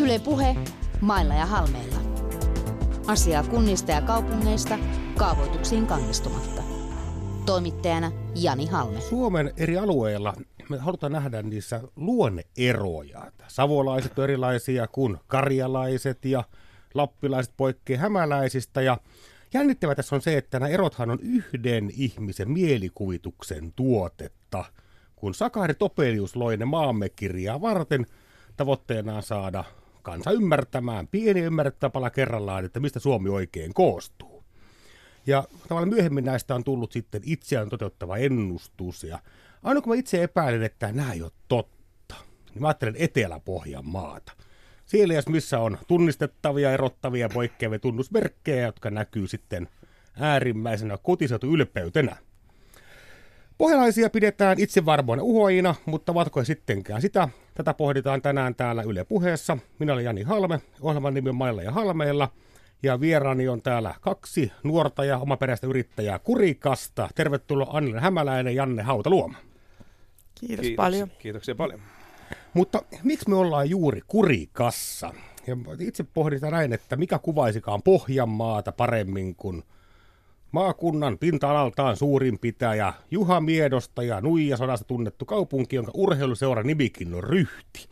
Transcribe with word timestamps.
Yle 0.00 0.18
Puhe, 0.18 0.56
mailla 1.00 1.34
ja 1.34 1.46
halmeilla. 1.46 1.96
Asiaa 3.06 3.42
kunnista 3.42 3.92
ja 3.92 4.02
kaupungeista 4.02 4.78
kaavoituksiin 5.18 5.86
kannistumatta. 5.86 6.62
Toimittajana 7.46 8.12
Jani 8.34 8.66
Halme. 8.66 9.00
Suomen 9.00 9.52
eri 9.56 9.78
alueilla 9.78 10.34
me 10.70 10.78
halutaan 10.78 11.12
nähdä 11.12 11.42
niissä 11.42 11.80
luonneeroja. 11.96 13.32
Savolaiset 13.48 14.18
on 14.18 14.24
erilaisia 14.24 14.88
kuin 14.88 15.16
karjalaiset 15.26 16.24
ja 16.24 16.44
lappilaiset 16.94 17.54
poikkeaa 17.56 18.00
hämäläisistä 18.00 18.82
ja 18.82 18.98
Jännittävä 19.54 19.94
tässä 19.94 20.16
on 20.16 20.22
se, 20.22 20.36
että 20.36 20.58
nämä 20.58 20.68
erothan 20.68 21.10
on 21.10 21.18
yhden 21.22 21.90
ihmisen 21.96 22.50
mielikuvituksen 22.50 23.72
tuotetta. 23.72 24.64
Kun 25.16 25.34
Sakari 25.34 25.74
Topelius 25.74 26.36
loi 26.36 26.56
ne 26.56 26.64
maamme 26.64 27.08
kirjaa 27.08 27.60
varten, 27.60 28.06
tavoitteenaan 28.56 29.22
saada 29.22 29.64
kansa 30.02 30.30
ymmärtämään, 30.30 31.08
pieni 31.08 31.40
ymmärrettävä 31.40 32.10
kerrallaan, 32.10 32.64
että 32.64 32.80
mistä 32.80 33.00
Suomi 33.00 33.28
oikein 33.28 33.74
koostuu. 33.74 34.44
Ja 35.26 35.44
tavallaan 35.68 35.94
myöhemmin 35.94 36.24
näistä 36.24 36.54
on 36.54 36.64
tullut 36.64 36.92
sitten 36.92 37.22
itseään 37.24 37.68
toteuttava 37.68 38.16
ennustus. 38.16 39.04
Ja 39.04 39.18
aina 39.62 39.80
kun 39.80 39.92
mä 39.92 39.98
itse 39.98 40.22
epäilen, 40.22 40.62
että 40.62 40.92
nämä 40.92 41.12
ei 41.12 41.22
ole 41.22 41.32
totta, 41.48 42.14
niin 42.54 42.62
mä 42.62 42.68
ajattelen 42.68 42.96
Etelä-Pohjanmaata. 42.98 44.32
Siellä 44.86 45.14
jos 45.14 45.28
missä 45.28 45.58
on 45.58 45.78
tunnistettavia, 45.88 46.72
erottavia, 46.72 47.28
poikkeavia 47.28 47.78
tunnusmerkkejä, 47.78 48.66
jotka 48.66 48.90
näkyy 48.90 49.28
sitten 49.28 49.68
äärimmäisenä 50.20 50.98
kotiseutu 51.02 51.46
ylpeytenä. 51.54 52.16
Pohjalaisia 53.60 54.10
pidetään 54.10 54.60
itsevarmoina 54.60 55.22
uhoina, 55.22 55.74
mutta 55.86 56.14
vatko 56.14 56.40
he 56.40 56.44
sittenkään 56.44 57.02
sitä? 57.02 57.28
Tätä 57.54 57.74
pohditaan 57.74 58.22
tänään 58.22 58.54
täällä 58.54 58.82
Yle 58.82 59.04
puheessa. 59.04 59.58
Minä 59.78 59.92
olen 59.92 60.04
Jani 60.04 60.22
Halme, 60.22 60.60
ohjelman 60.80 61.14
nimi 61.14 61.28
on 61.28 61.34
Mailla 61.34 61.62
ja 61.62 61.72
Halmeilla. 61.72 62.28
Ja 62.82 63.00
vieraani 63.00 63.48
on 63.48 63.62
täällä 63.62 63.94
kaksi 64.00 64.52
nuorta 64.62 65.04
ja 65.04 65.18
omaperäistä 65.18 65.66
yrittäjää 65.66 66.18
Kurikasta. 66.18 67.08
Tervetuloa 67.14 67.70
Anneli 67.72 68.00
Hämäläinen 68.00 68.54
ja 68.54 68.62
Janne 68.62 68.82
Hautaluoma. 68.82 69.38
Kiitos 70.40 70.60
Kiitos 70.60 70.76
paljon. 70.76 71.08
Kiitoksia 71.18 71.54
paljon. 71.54 71.80
Mutta 72.54 72.82
miksi 73.02 73.28
me 73.28 73.34
ollaan 73.34 73.70
juuri 73.70 74.00
Kurikassa? 74.06 75.14
Ja 75.46 75.56
itse 75.78 76.04
pohditaan 76.14 76.52
näin, 76.52 76.72
että 76.72 76.96
mikä 76.96 77.18
kuvaisikaan 77.18 77.82
Pohjanmaata 77.82 78.72
paremmin 78.72 79.34
kuin 79.36 79.62
maakunnan 80.52 81.18
pinta-alaltaan 81.18 81.96
suurin 81.96 82.38
pitäjä 82.38 82.92
Juha 83.10 83.40
Miedosta 83.40 84.02
ja 84.02 84.20
Nuija 84.20 84.56
sodasta 84.56 84.84
tunnettu 84.84 85.24
kaupunki, 85.24 85.76
jonka 85.76 85.92
urheiluseura 85.94 86.62
nimikin 86.62 87.14
on 87.14 87.24
Ryhti. 87.24 87.88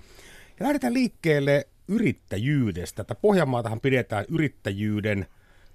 Ja 0.61 0.67
lähdetään 0.67 0.95
liikkeelle 0.95 1.69
yrittäjyydestä. 1.89 3.03
Että 3.03 3.15
Pohjanmaatahan 3.15 3.81
pidetään 3.81 4.25
yrittäjyyden 4.29 5.27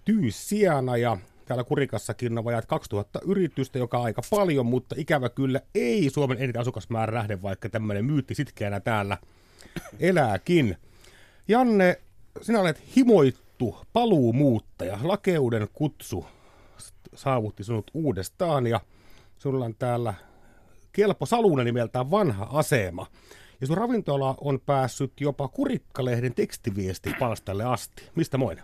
tyyssijana 0.06 0.98
ja 0.98 1.18
täällä 1.46 1.64
Kurikassakin 1.64 2.38
on 2.38 2.44
vajat 2.44 2.66
2000 2.66 3.20
yritystä, 3.26 3.80
joka 3.80 3.98
on 3.98 4.06
aika 4.06 4.22
paljon, 4.30 4.66
mutta 4.66 4.96
ikävä 4.98 5.30
kyllä 5.30 5.62
ei 5.76 6.10
Suomen 6.10 6.38
eniten 6.42 6.62
asukasmäärä 6.62 7.14
nähden, 7.14 7.42
vaikka 7.42 7.70
tämmöinen 7.70 8.06
myytti 8.06 8.36
sitkeänä 8.36 8.80
täällä 8.80 9.18
elääkin. 10.00 10.78
Janne, 11.48 12.02
sinä 12.42 12.60
olet 12.60 12.84
himoittu 12.96 13.78
paluumuuttaja. 13.94 15.00
Lakeuden 15.04 15.68
kutsu 15.74 16.26
saavutti 17.16 17.64
sinut 17.64 17.92
uudestaan 17.94 18.68
ja 18.68 18.80
sinulla 19.38 19.66
on 19.66 19.76
täällä 19.76 20.14
Kelpo 20.92 21.26
Salunen 21.26 21.66
nimeltään 21.66 22.12
vanha 22.12 22.48
asema. 22.52 23.08
Ja 23.62 23.68
sun 23.68 23.78
ravintola 23.78 24.36
on 24.42 24.60
päässyt 24.60 25.22
jopa 25.22 25.48
Kurikkalehden 25.48 26.34
tekstiviestipalstalle 26.34 27.64
asti. 27.64 28.10
Mistä 28.16 28.38
moinen? 28.38 28.64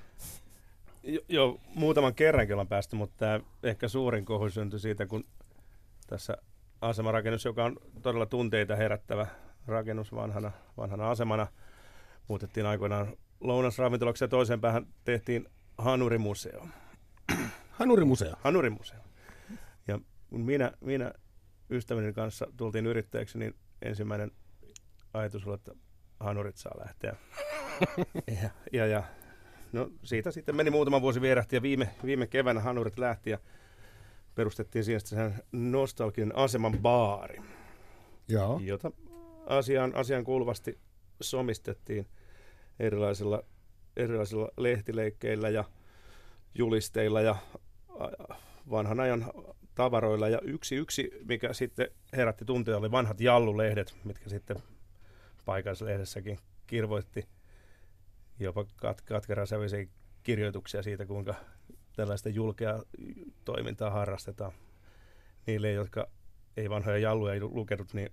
Jo, 1.04 1.22
jo 1.30 1.60
muutaman 1.76 2.16
kerrankin 2.16 2.54
ollaan 2.54 2.68
päästy, 2.68 2.96
mutta 2.96 3.16
tämä 3.18 3.40
ehkä 3.64 3.88
suurin 3.88 4.26
kohu 4.26 4.50
syntyi 4.50 4.80
siitä, 4.80 5.06
kun 5.06 5.24
tässä 6.08 6.38
asemarakennus, 6.82 7.46
joka 7.46 7.66
on 7.66 7.78
todella 8.02 8.26
tunteita 8.26 8.76
herättävä 8.76 9.28
rakennus 9.68 10.16
vanhana, 10.16 10.52
vanhana 10.78 11.10
asemana, 11.10 11.48
muutettiin 12.28 12.66
aikoinaan 12.66 13.14
lounasravintolaksi 13.40 14.24
ja 14.24 14.28
toiseen 14.28 14.62
päähän 14.62 14.88
tehtiin 15.04 15.48
Hanurimuseo. 15.78 16.66
Hanurimuseo? 17.80 18.34
Hanurimuseo. 18.40 19.00
Ja 19.88 20.00
kun 20.30 20.42
minä, 20.42 20.72
minä 20.82 21.14
ystäväni 21.70 22.14
kanssa 22.14 22.48
tultiin 22.58 22.86
yrittäjäksi, 22.86 23.38
niin 23.38 23.56
ensimmäinen 23.82 24.32
ajatus 25.14 25.48
oli, 25.48 25.56
että 25.56 25.72
hanurit 26.20 26.58
saa 26.58 26.80
lähteä. 26.80 27.16
ja, 28.42 28.50
ja, 28.74 28.86
ja 28.86 29.04
no 29.72 29.90
siitä 30.04 30.32
sitten 30.32 30.56
meni 30.56 30.70
muutama 30.70 31.02
vuosi 31.02 31.22
vierähti 31.22 31.56
ja 31.56 31.62
viime, 31.62 31.90
viime 32.06 32.28
keväänä 32.28 32.60
hanurit 32.60 33.00
lähti 33.00 33.30
ja 33.30 33.40
perustettiin 34.36 34.84
siihen 34.84 35.02
sen 35.02 35.34
nostalginen 35.52 36.36
aseman 36.36 36.80
baari, 36.82 37.42
Joo. 38.28 38.60
jota 38.64 38.92
asiaan, 39.46 39.96
asiaan 39.96 40.24
kuuluvasti 40.24 40.80
somistettiin 41.22 42.08
erilaisilla, 42.80 43.44
erilaisilla 43.98 44.50
lehtileikkeillä 44.58 45.50
ja 45.50 45.64
julisteilla 46.56 47.22
ja 47.22 47.36
vanhan 48.70 49.00
ajan 49.00 49.32
tavaroilla. 49.76 50.30
Ja 50.30 50.40
yksi, 50.42 50.76
yksi 50.76 51.12
mikä 51.26 51.54
sitten 51.54 51.88
herätti 52.14 52.46
tunteja, 52.46 52.78
oli 52.78 52.92
vanhat 52.92 53.22
jallulehdet, 53.22 53.96
mitkä 54.04 54.30
sitten 54.30 54.58
paikallislehdessäkin 55.46 56.40
kirvoitti 56.68 57.28
jopa 58.40 58.62
kat- 58.64 59.04
katkerasävyisiä 59.06 59.86
kirjoituksia 60.24 60.84
siitä, 60.84 61.06
kuinka 61.06 61.36
tällaista 61.96 62.30
julkea 62.30 62.84
toimintaa 63.46 63.90
harrastetaan. 63.90 64.52
Niille, 65.48 65.72
jotka 65.72 66.08
ei 66.58 66.70
vanhoja 66.70 66.98
jalluja 66.98 67.42
lukenut, 67.42 67.94
niin 67.94 68.10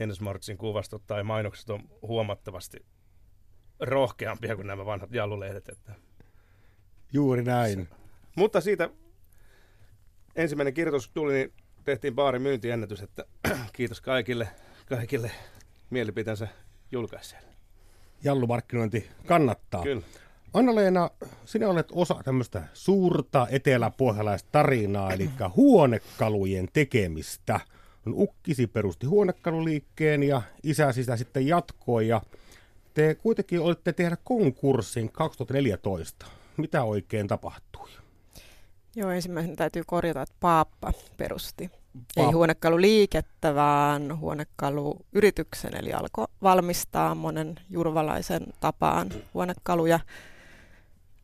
Hennes 0.00 0.20
Martsin 0.20 0.58
kuvastot 0.58 1.06
tai 1.06 1.22
mainokset 1.22 1.70
on 1.70 1.80
huomattavasti 2.02 2.86
rohkeampia 3.80 4.56
kuin 4.56 4.66
nämä 4.66 4.86
vanhat 4.86 5.12
jallulehdet. 5.12 5.68
Että 5.68 5.94
Juuri 7.12 7.42
näin. 7.42 7.88
Se. 7.90 8.03
Mutta 8.34 8.60
siitä 8.60 8.90
ensimmäinen 10.36 10.74
kirjoitus 10.74 11.08
tuli, 11.08 11.32
niin 11.32 11.52
tehtiin 11.84 12.14
baari 12.14 12.38
myyntiennätys, 12.38 13.02
että 13.02 13.24
kiitos 13.76 14.00
kaikille, 14.00 14.48
kaikille 14.86 15.30
mielipiteensä 15.90 16.48
julkaisijoille. 16.92 17.54
Jallumarkkinointi 18.24 19.10
kannattaa. 19.26 19.82
Kyllä. 19.82 20.02
Anna-Leena, 20.54 21.10
sinä 21.44 21.68
olet 21.68 21.88
osa 21.92 22.20
tämmöistä 22.24 22.62
suurta 22.72 23.46
eteläpohjalaista 23.50 24.48
tarinaa, 24.52 25.12
eli 25.12 25.30
huonekalujen 25.56 26.68
tekemistä. 26.72 27.60
Ukkisi 28.12 28.66
perusti 28.66 29.06
huonekaluliikkeen 29.06 30.22
ja 30.22 30.42
isä 30.62 30.92
sitä 30.92 31.16
sitten 31.16 31.46
jatkoi 31.46 32.08
ja 32.08 32.20
te 32.94 33.14
kuitenkin 33.14 33.60
olitte 33.60 33.92
tehdä 33.92 34.16
konkurssin 34.24 35.12
2014. 35.12 36.26
Mitä 36.56 36.82
oikein 36.82 37.28
tapahtui? 37.28 37.88
Joo, 38.96 39.10
ensimmäisenä 39.10 39.56
täytyy 39.56 39.82
korjata, 39.86 40.22
että 40.22 40.34
Paappa 40.40 40.92
perusti. 41.16 41.68
Paappa. 41.68 42.02
Ei 42.16 42.32
huonekaluliikettä, 42.32 43.54
vaan 43.54 44.18
huonekaluyrityksen, 44.18 45.76
eli 45.76 45.92
alkoi 45.92 46.26
valmistaa 46.42 47.14
monen 47.14 47.54
jurvalaisen 47.70 48.42
tapaan 48.60 49.10
huonekaluja 49.34 50.00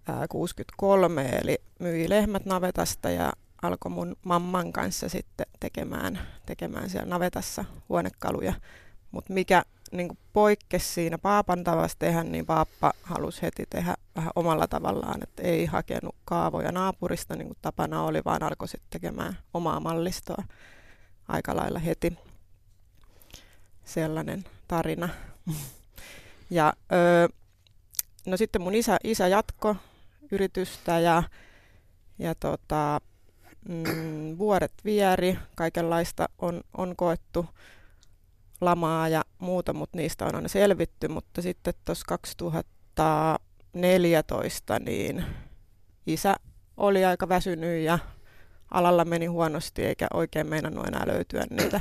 ää, 0.09 0.29
63, 0.29 1.29
eli 1.43 1.59
myi 1.79 2.09
lehmät 2.09 2.45
navetasta 2.45 3.11
ja 3.11 3.33
alkoi 3.63 3.91
mun 3.91 4.17
mamman 4.25 4.73
kanssa 4.73 5.09
sitten 5.09 5.47
tekemään, 5.61 6.19
tekemään 6.47 6.91
siellä 6.91 7.09
navetassa 7.09 7.65
huonekaluja. 7.89 8.53
Mutta 9.11 9.33
mikä 9.33 9.63
niin 9.91 10.19
poikkesi 10.33 10.89
siinä 10.89 11.19
Paapan 11.19 11.65
tavasta 11.65 11.99
tehdä, 11.99 12.25
niin 12.25 12.47
Paappa 12.47 12.93
halusi 13.03 13.43
heti 13.43 13.65
tehdä 13.71 13.95
vähän 14.17 14.31
omalla 14.37 14.67
tavallaan, 14.67 15.23
että 15.23 15.43
ei 15.43 15.67
hakenut 15.67 16.17
kaavoja 16.25 16.73
naapurista 16.73 17.37
niin 17.37 17.47
kuin 17.47 17.59
tapana 17.63 18.03
oli, 18.03 18.21
vaan 18.25 18.43
alkoi 18.43 18.69
sitten 18.69 18.91
tekemään 18.91 19.39
omaa 19.55 19.81
mallistoa 19.81 20.45
aika 21.29 21.57
lailla 21.57 21.79
heti. 21.79 22.19
Sellainen 23.85 24.45
tarina. 24.69 25.09
ja 26.51 26.73
öö, 26.93 27.29
no 28.27 28.37
sitten 28.37 28.63
mun 28.63 28.75
isä, 28.75 28.97
isä 29.05 29.29
jatko 29.29 29.77
yritystä 30.33 30.99
ja, 30.99 31.23
ja 32.19 32.35
tota, 32.35 33.01
mm, 33.69 34.39
vuodet 34.39 34.73
vieri, 34.85 35.39
kaikenlaista 35.55 36.29
on, 36.39 36.61
on 36.77 36.97
koettu 36.97 37.47
lamaa 38.61 39.09
ja 39.09 39.25
muuta, 39.39 39.73
mutta 39.73 39.97
niistä 39.97 40.27
on 40.27 40.35
aina 40.35 40.49
selvitty, 40.49 41.09
mutta 41.09 41.43
sitten 41.43 41.75
tuossa 41.85 42.05
2014 42.09 44.79
niin 44.79 45.25
isä 46.07 46.37
oli 46.77 47.05
aika 47.05 47.29
väsynyt 47.29 47.85
ja 47.85 47.99
alalla 48.71 49.05
meni 49.05 49.27
huonosti 49.27 49.85
eikä 49.85 50.07
oikein 50.15 50.47
meinannut 50.47 50.87
enää 50.87 51.07
löytyä 51.07 51.45
niitä 51.51 51.81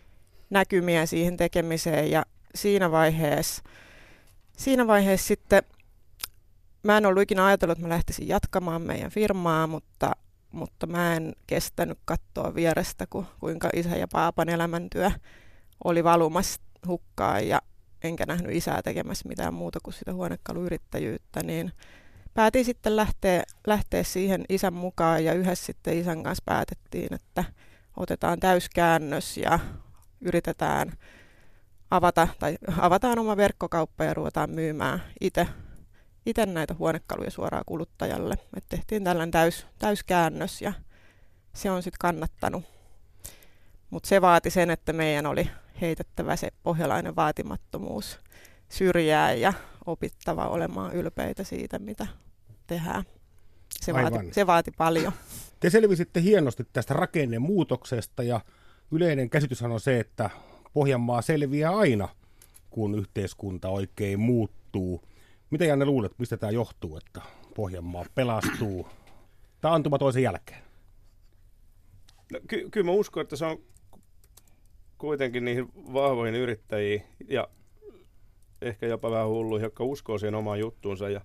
näkymiä 0.50 1.06
siihen 1.06 1.36
tekemiseen. 1.36 2.10
Ja 2.10 2.22
siinä 2.54 2.90
vaiheessa 2.90 3.62
siinä 4.60 4.86
vaiheessa 4.86 5.26
sitten 5.26 5.62
mä 6.82 6.96
en 6.96 7.06
ollut 7.06 7.22
ikinä 7.22 7.46
ajatellut, 7.46 7.78
että 7.78 7.88
mä 7.88 7.94
lähtisin 7.94 8.28
jatkamaan 8.28 8.82
meidän 8.82 9.10
firmaa, 9.10 9.66
mutta, 9.66 10.12
mutta 10.52 10.86
mä 10.86 11.16
en 11.16 11.32
kestänyt 11.46 11.98
katsoa 12.04 12.54
vierestä, 12.54 13.06
ku, 13.10 13.26
kuinka 13.40 13.70
isä 13.74 13.96
ja 13.96 14.08
paapan 14.12 14.48
elämäntyö 14.48 15.10
oli 15.84 16.04
valumassa 16.04 16.60
hukkaan 16.86 17.48
ja 17.48 17.62
enkä 18.02 18.24
nähnyt 18.26 18.54
isää 18.54 18.82
tekemässä 18.82 19.28
mitään 19.28 19.54
muuta 19.54 19.78
kuin 19.82 19.94
sitä 19.94 20.12
huonekaluyrittäjyyttä, 20.14 21.42
niin 21.42 21.72
päätin 22.34 22.64
sitten 22.64 22.96
lähteä, 22.96 23.42
lähteä 23.66 24.02
siihen 24.02 24.44
isän 24.48 24.74
mukaan 24.74 25.24
ja 25.24 25.32
yhdessä 25.32 25.66
sitten 25.66 25.98
isän 25.98 26.22
kanssa 26.22 26.42
päätettiin, 26.46 27.14
että 27.14 27.44
otetaan 27.96 28.40
täyskäännös 28.40 29.36
ja 29.36 29.58
yritetään 30.20 30.92
avata, 31.90 32.28
tai 32.38 32.58
avataan 32.78 33.18
oma 33.18 33.36
verkkokauppa 33.36 34.04
ja 34.04 34.14
ruvetaan 34.14 34.50
myymään 34.50 35.02
itse 35.20 35.46
itse 36.26 36.46
näitä 36.46 36.74
huonekaluja 36.78 37.30
suoraan 37.30 37.64
kuluttajalle. 37.66 38.34
Et 38.56 38.64
tehtiin 38.68 39.04
tällainen 39.04 39.30
täys, 39.30 39.66
täyskäännös 39.78 40.62
ja 40.62 40.72
se 41.52 41.70
on 41.70 41.82
sitten 41.82 41.98
kannattanut. 42.00 42.64
Mutta 43.90 44.08
se 44.08 44.20
vaati 44.20 44.50
sen, 44.50 44.70
että 44.70 44.92
meidän 44.92 45.26
oli 45.26 45.50
heitettävä 45.80 46.36
se 46.36 46.48
pohjalainen 46.62 47.16
vaatimattomuus 47.16 48.18
syrjään 48.68 49.40
ja 49.40 49.52
opittava 49.86 50.48
olemaan 50.48 50.94
ylpeitä 50.94 51.44
siitä, 51.44 51.78
mitä 51.78 52.06
tehdään. 52.66 53.04
Se, 53.80 53.94
vaati, 53.94 54.16
se 54.32 54.46
vaati 54.46 54.70
paljon. 54.70 55.12
Te 55.60 55.70
selvisitte 55.70 56.22
hienosti 56.22 56.66
tästä 56.72 56.94
rakennemuutoksesta 56.94 58.22
ja 58.22 58.40
yleinen 58.90 59.30
käsityshän 59.30 59.72
on 59.72 59.80
se, 59.80 60.00
että 60.00 60.30
Pohjanmaa 60.72 61.22
selviää 61.22 61.76
aina, 61.76 62.08
kun 62.70 62.94
yhteiskunta 62.94 63.68
oikein 63.68 64.20
muuttuu. 64.20 65.02
Mitä 65.50 65.64
Janne 65.64 65.84
luulet, 65.84 66.18
mistä 66.18 66.36
tämä 66.36 66.50
johtuu, 66.50 66.96
että 66.96 67.20
Pohjanmaa 67.54 68.04
pelastuu 68.14 68.88
taantuma 69.60 69.98
toisen 69.98 70.22
jälkeen? 70.22 70.62
No, 72.32 72.40
ky- 72.48 72.68
kyllä 72.70 72.86
mä 72.86 72.92
uskon, 72.92 73.20
että 73.20 73.36
se 73.36 73.44
on 73.44 73.58
kuitenkin 75.00 75.44
niihin 75.44 75.68
vahvoihin 75.74 76.34
yrittäjiin 76.34 77.02
ja 77.28 77.48
ehkä 78.62 78.86
jopa 78.86 79.10
vähän 79.10 79.28
hulluihin, 79.28 79.64
jotka 79.64 79.84
uskoo 79.84 80.18
siihen 80.18 80.34
omaan 80.34 80.58
juttuunsa 80.58 81.08
ja 81.08 81.20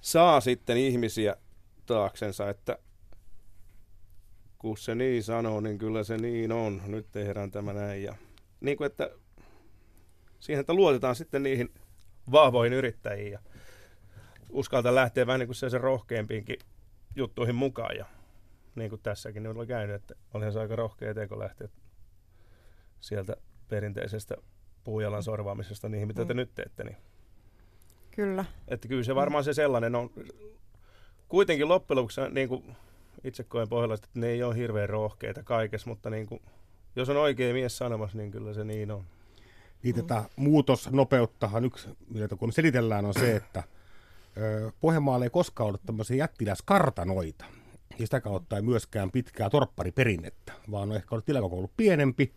saa 0.00 0.40
sitten 0.40 0.76
ihmisiä 0.76 1.36
taaksensa, 1.86 2.50
että 2.50 2.78
kun 4.58 4.78
se 4.78 4.94
niin 4.94 5.22
sanoo, 5.22 5.60
niin 5.60 5.78
kyllä 5.78 6.04
se 6.04 6.16
niin 6.16 6.52
on. 6.52 6.82
Nyt 6.86 7.06
tehdään 7.12 7.50
tämä 7.50 7.72
näin. 7.72 8.02
Ja, 8.02 8.14
niin 8.60 8.76
kuin, 8.76 8.86
että 8.86 9.10
siihen, 10.38 10.60
että 10.60 10.74
luotetaan 10.74 11.14
sitten 11.14 11.42
niihin 11.42 11.74
vahvoihin 12.32 12.72
yrittäjiin 12.72 13.32
ja 13.32 13.38
uskalta 14.50 14.94
lähteä 14.94 15.26
vähän 15.26 15.38
niin 15.38 15.48
kuin 15.48 15.56
sen 15.56 15.80
rohkeampiinkin 15.80 16.58
juttuihin 17.16 17.54
mukaan. 17.54 17.96
Ja 17.96 18.06
niin 18.74 18.90
kuin 18.90 19.02
tässäkin 19.02 19.42
niin 19.42 19.56
oli 19.56 19.66
käynyt, 19.66 19.96
että 19.96 20.14
olihan 20.34 20.52
se 20.52 20.60
aika 20.60 20.76
rohkea 20.76 21.14
teko 21.14 21.38
lähteä 21.38 21.68
sieltä 23.00 23.36
perinteisestä 23.68 24.36
puujalan 24.84 25.22
sorvaamisesta 25.22 25.88
niihin, 25.88 26.08
mitä 26.08 26.24
te 26.24 26.34
mm. 26.34 26.36
nyt 26.36 26.54
teette. 26.54 26.84
Niin. 26.84 26.96
Kyllä. 28.10 28.44
Että 28.68 28.88
kyllä 28.88 29.02
se 29.02 29.14
varmaan 29.14 29.44
se 29.44 29.54
sellainen 29.54 29.94
on. 29.94 30.10
Kuitenkin 31.28 31.68
loppujen 31.68 31.96
lopuksi 31.96 32.20
niin 32.30 32.48
kuin 32.48 32.76
itse 33.24 33.44
koen 33.44 33.68
pohjalaiset, 33.68 34.04
että 34.04 34.20
ne 34.20 34.26
ei 34.26 34.42
ole 34.42 34.56
hirveän 34.56 34.88
rohkeita 34.88 35.42
kaikessa, 35.42 35.90
mutta 35.90 36.10
niin 36.10 36.26
kuin, 36.26 36.42
jos 36.96 37.08
on 37.08 37.16
oikea 37.16 37.52
mies 37.52 37.78
sanomassa, 37.78 38.18
niin 38.18 38.30
kyllä 38.30 38.54
se 38.54 38.64
niin 38.64 38.90
on. 38.90 39.04
Niin 39.82 39.94
tätä 39.94 40.24
muutosnopeuttahan 40.36 41.64
yksi, 41.64 41.88
mitä 42.08 42.36
kun 42.36 42.52
selitellään, 42.52 43.04
on 43.04 43.14
se, 43.14 43.36
että 43.36 43.62
Pohjanmaalla 44.80 45.24
ei 45.24 45.30
koskaan 45.30 45.68
ollut 45.68 45.82
tämmöisiä 45.86 46.16
jättiläiskartanoita. 46.16 47.44
Ja 47.98 48.06
sitä 48.06 48.20
kautta 48.20 48.56
ei 48.56 48.62
myöskään 48.62 49.10
pitkää 49.10 49.50
torppariperinnettä, 49.50 50.52
vaan 50.70 50.90
on 50.90 50.96
ehkä 50.96 51.14
ollut 51.14 51.24
tilakoko 51.24 51.56
ollut 51.56 51.76
pienempi, 51.76 52.32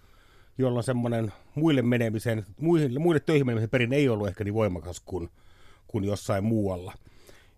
jolloin 0.60 0.84
semmoinen 0.84 1.34
muille 1.56 1.82
menemisen, 1.82 2.46
muille, 2.58 3.00
muille 3.00 3.20
töihin 3.20 3.46
menemisen 3.46 3.70
perinne 3.70 3.96
ei 3.96 4.10
ollut 4.10 4.28
ehkä 4.28 4.44
niin 4.44 4.54
voimakas 4.54 5.00
kuin, 5.00 5.30
kuin 5.88 6.04
jossain 6.04 6.44
muualla. 6.44 6.94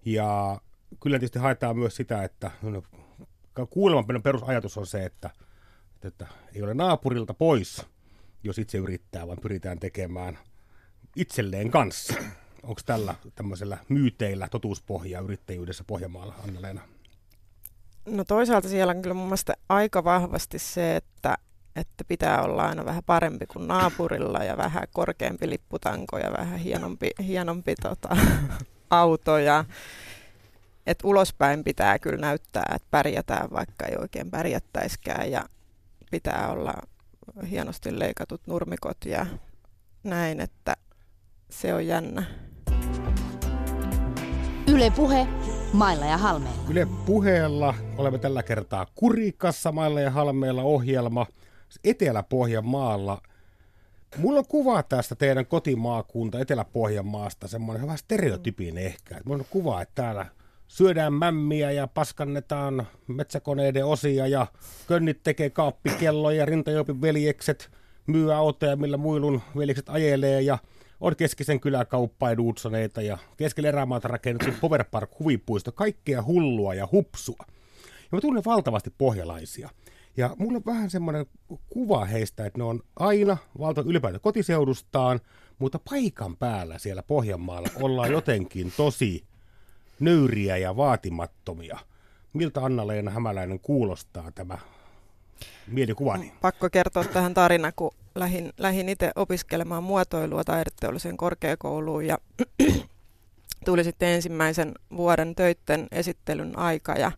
Ja 0.06 0.62
kyllä 1.00 1.20
tietysti 1.20 1.40
haetaan 1.40 1.78
myös 1.78 1.96
sitä, 1.96 2.24
että 2.24 2.52
no, 2.62 2.84
kuuleman 3.70 4.24
perusajatus 4.24 4.78
on 4.78 4.88
se, 4.88 5.06
että, 5.06 5.30
että 6.04 6.28
ei 6.56 6.62
ole 6.62 6.74
naapurilta 6.74 7.34
pois, 7.34 7.86
jos 8.44 8.58
itse 8.58 8.78
yrittää, 8.78 9.28
vaan 9.28 9.40
pyritään 9.42 9.80
tekemään 9.80 10.40
itselleen 11.16 11.72
kanssa. 11.72 12.14
Onko 12.64 12.82
tällä 12.86 13.16
tämmöisellä 13.36 13.78
myyteillä 13.90 14.48
totuuspohjaa 14.48 15.22
yrittäjyydessä 15.22 15.84
Pohjanmaalla, 15.88 16.36
Anna-Leena? 16.48 16.82
No 18.06 18.24
toisaalta 18.24 18.70
siellä 18.70 18.92
on 18.92 19.02
kyllä 19.02 19.14
mun 19.14 19.26
mielestä 19.26 19.54
aika 19.70 20.04
vahvasti 20.04 20.60
se, 20.60 20.96
että, 20.96 21.38
että 21.76 22.04
pitää 22.08 22.42
olla 22.42 22.68
aina 22.68 22.86
vähän 22.86 23.04
parempi 23.06 23.46
kuin 23.46 23.68
naapurilla 23.68 24.44
ja 24.44 24.58
vähän 24.58 24.84
korkeampi 24.94 25.50
lipputanko 25.50 26.18
ja 26.18 26.32
vähän 26.38 26.60
hienompi, 26.60 27.10
hienompi 27.28 27.76
tota, 27.76 28.18
auto. 28.90 29.38
Ja, 29.38 29.66
että 30.86 31.08
ulospäin 31.08 31.64
pitää 31.64 32.00
kyllä 32.00 32.18
näyttää, 32.18 32.74
että 32.76 32.88
pärjätään, 32.92 33.52
vaikka 33.52 33.86
ei 33.86 33.96
oikein 33.98 34.32
pärjättäiskään 34.32 35.32
ja 35.32 35.46
pitää 36.12 36.50
olla 36.52 36.74
hienosti 37.50 38.00
leikatut 38.00 38.42
nurmikot 38.48 38.98
ja 39.06 39.26
näin, 40.04 40.40
että 40.40 40.76
se 41.50 41.74
on 41.74 41.88
jännä. 41.88 42.24
Yle 44.68 44.92
Puhe, 44.96 45.28
Mailla 45.74 46.06
ja 46.06 46.18
Halmeella. 46.18 46.62
Yle 46.70 46.88
Puheella 47.06 47.76
olemme 47.98 48.18
tällä 48.18 48.44
kertaa 48.44 48.86
Kurikassa, 48.96 49.72
Mailla 49.72 50.02
ja 50.02 50.12
Halmeella 50.12 50.62
ohjelma 50.62 51.26
Etelä-Pohjanmaalla. 51.84 53.22
Mulla 54.18 54.40
on 54.40 54.48
kuva 54.48 54.84
tästä 54.84 55.16
teidän 55.16 55.46
kotimaakunta 55.46 56.40
Etelä-Pohjanmaasta, 56.40 57.48
semmoinen 57.48 57.84
hyvä 57.84 57.98
stereotypin 57.98 58.78
ehkä. 58.78 59.22
Mulla 59.26 59.40
on 59.40 59.48
kuva, 59.50 59.82
että 59.82 60.04
täällä 60.04 60.26
syödään 60.68 61.14
mämmiä 61.14 61.72
ja 61.72 61.88
paskannetaan 61.88 62.88
metsäkoneiden 63.08 63.86
osia 63.86 64.28
ja 64.28 64.48
könnit 64.88 65.24
tekee 65.24 65.50
kaappikelloja, 65.50 66.46
rintajopin 66.46 67.02
veljekset 67.02 67.70
myy 68.08 68.34
autoja, 68.34 68.76
millä 68.76 68.98
muilun 68.98 69.42
veljekset 69.58 69.90
ajelee 69.90 70.42
ja 70.42 70.58
on 71.02 71.16
keskisen 71.16 71.60
kyläkauppa 71.60 72.32
Edudsoneita 72.32 73.02
ja 73.02 73.18
keskellä 73.38 73.70
erämaata 73.70 74.08
rakennettu 74.08 74.52
Powerpark 74.62 75.20
huvipuisto, 75.20 75.72
kaikkea 75.72 76.24
hullua 76.24 76.74
ja 76.74 76.88
hupsua. 76.92 77.46
Ja 77.80 78.08
mä 78.12 78.22
tunnen 78.22 78.46
valtavasti 78.46 78.94
pohjalaisia. 78.98 79.70
Ja 80.18 80.36
mulla 80.40 80.58
on 80.58 80.66
vähän 80.66 80.90
semmoinen 80.90 81.26
kuva 81.70 82.06
heistä, 82.06 82.46
että 82.46 82.60
ne 82.60 82.64
on 82.64 82.84
aina 82.96 83.38
valta 83.60 83.82
ylipäätään 83.86 84.22
kotiseudustaan, 84.22 85.20
mutta 85.60 85.80
paikan 85.90 86.38
päällä 86.38 86.78
siellä 86.78 87.04
Pohjanmaalla 87.04 87.70
ollaan 87.76 88.12
jotenkin 88.12 88.74
tosi 88.78 89.24
nöyriä 90.00 90.58
ja 90.58 90.78
vaatimattomia. 90.78 91.80
Miltä 92.34 92.66
Anna-Leena 92.66 93.12
Hämäläinen 93.12 93.60
kuulostaa 93.60 94.32
tämä 94.32 94.58
mielikuvani? 95.68 96.34
Pakko 96.42 96.70
kertoa 96.70 97.04
tähän 97.04 97.34
tarina, 97.34 97.72
kun 97.72 97.92
lähdin, 98.16 98.54
lähdin 98.58 98.90
itse 98.90 99.12
opiskelemaan 99.16 99.84
muotoilua 99.84 100.44
taideteollisen 100.44 101.18
korkeakouluun 101.18 102.06
ja 102.06 102.18
tuli 103.66 103.84
sitten 103.84 104.10
ensimmäisen 104.10 104.72
vuoden 104.98 105.36
töitten 105.36 105.88
esittelyn 105.92 106.58
aika 106.58 106.94
ja 106.94 107.12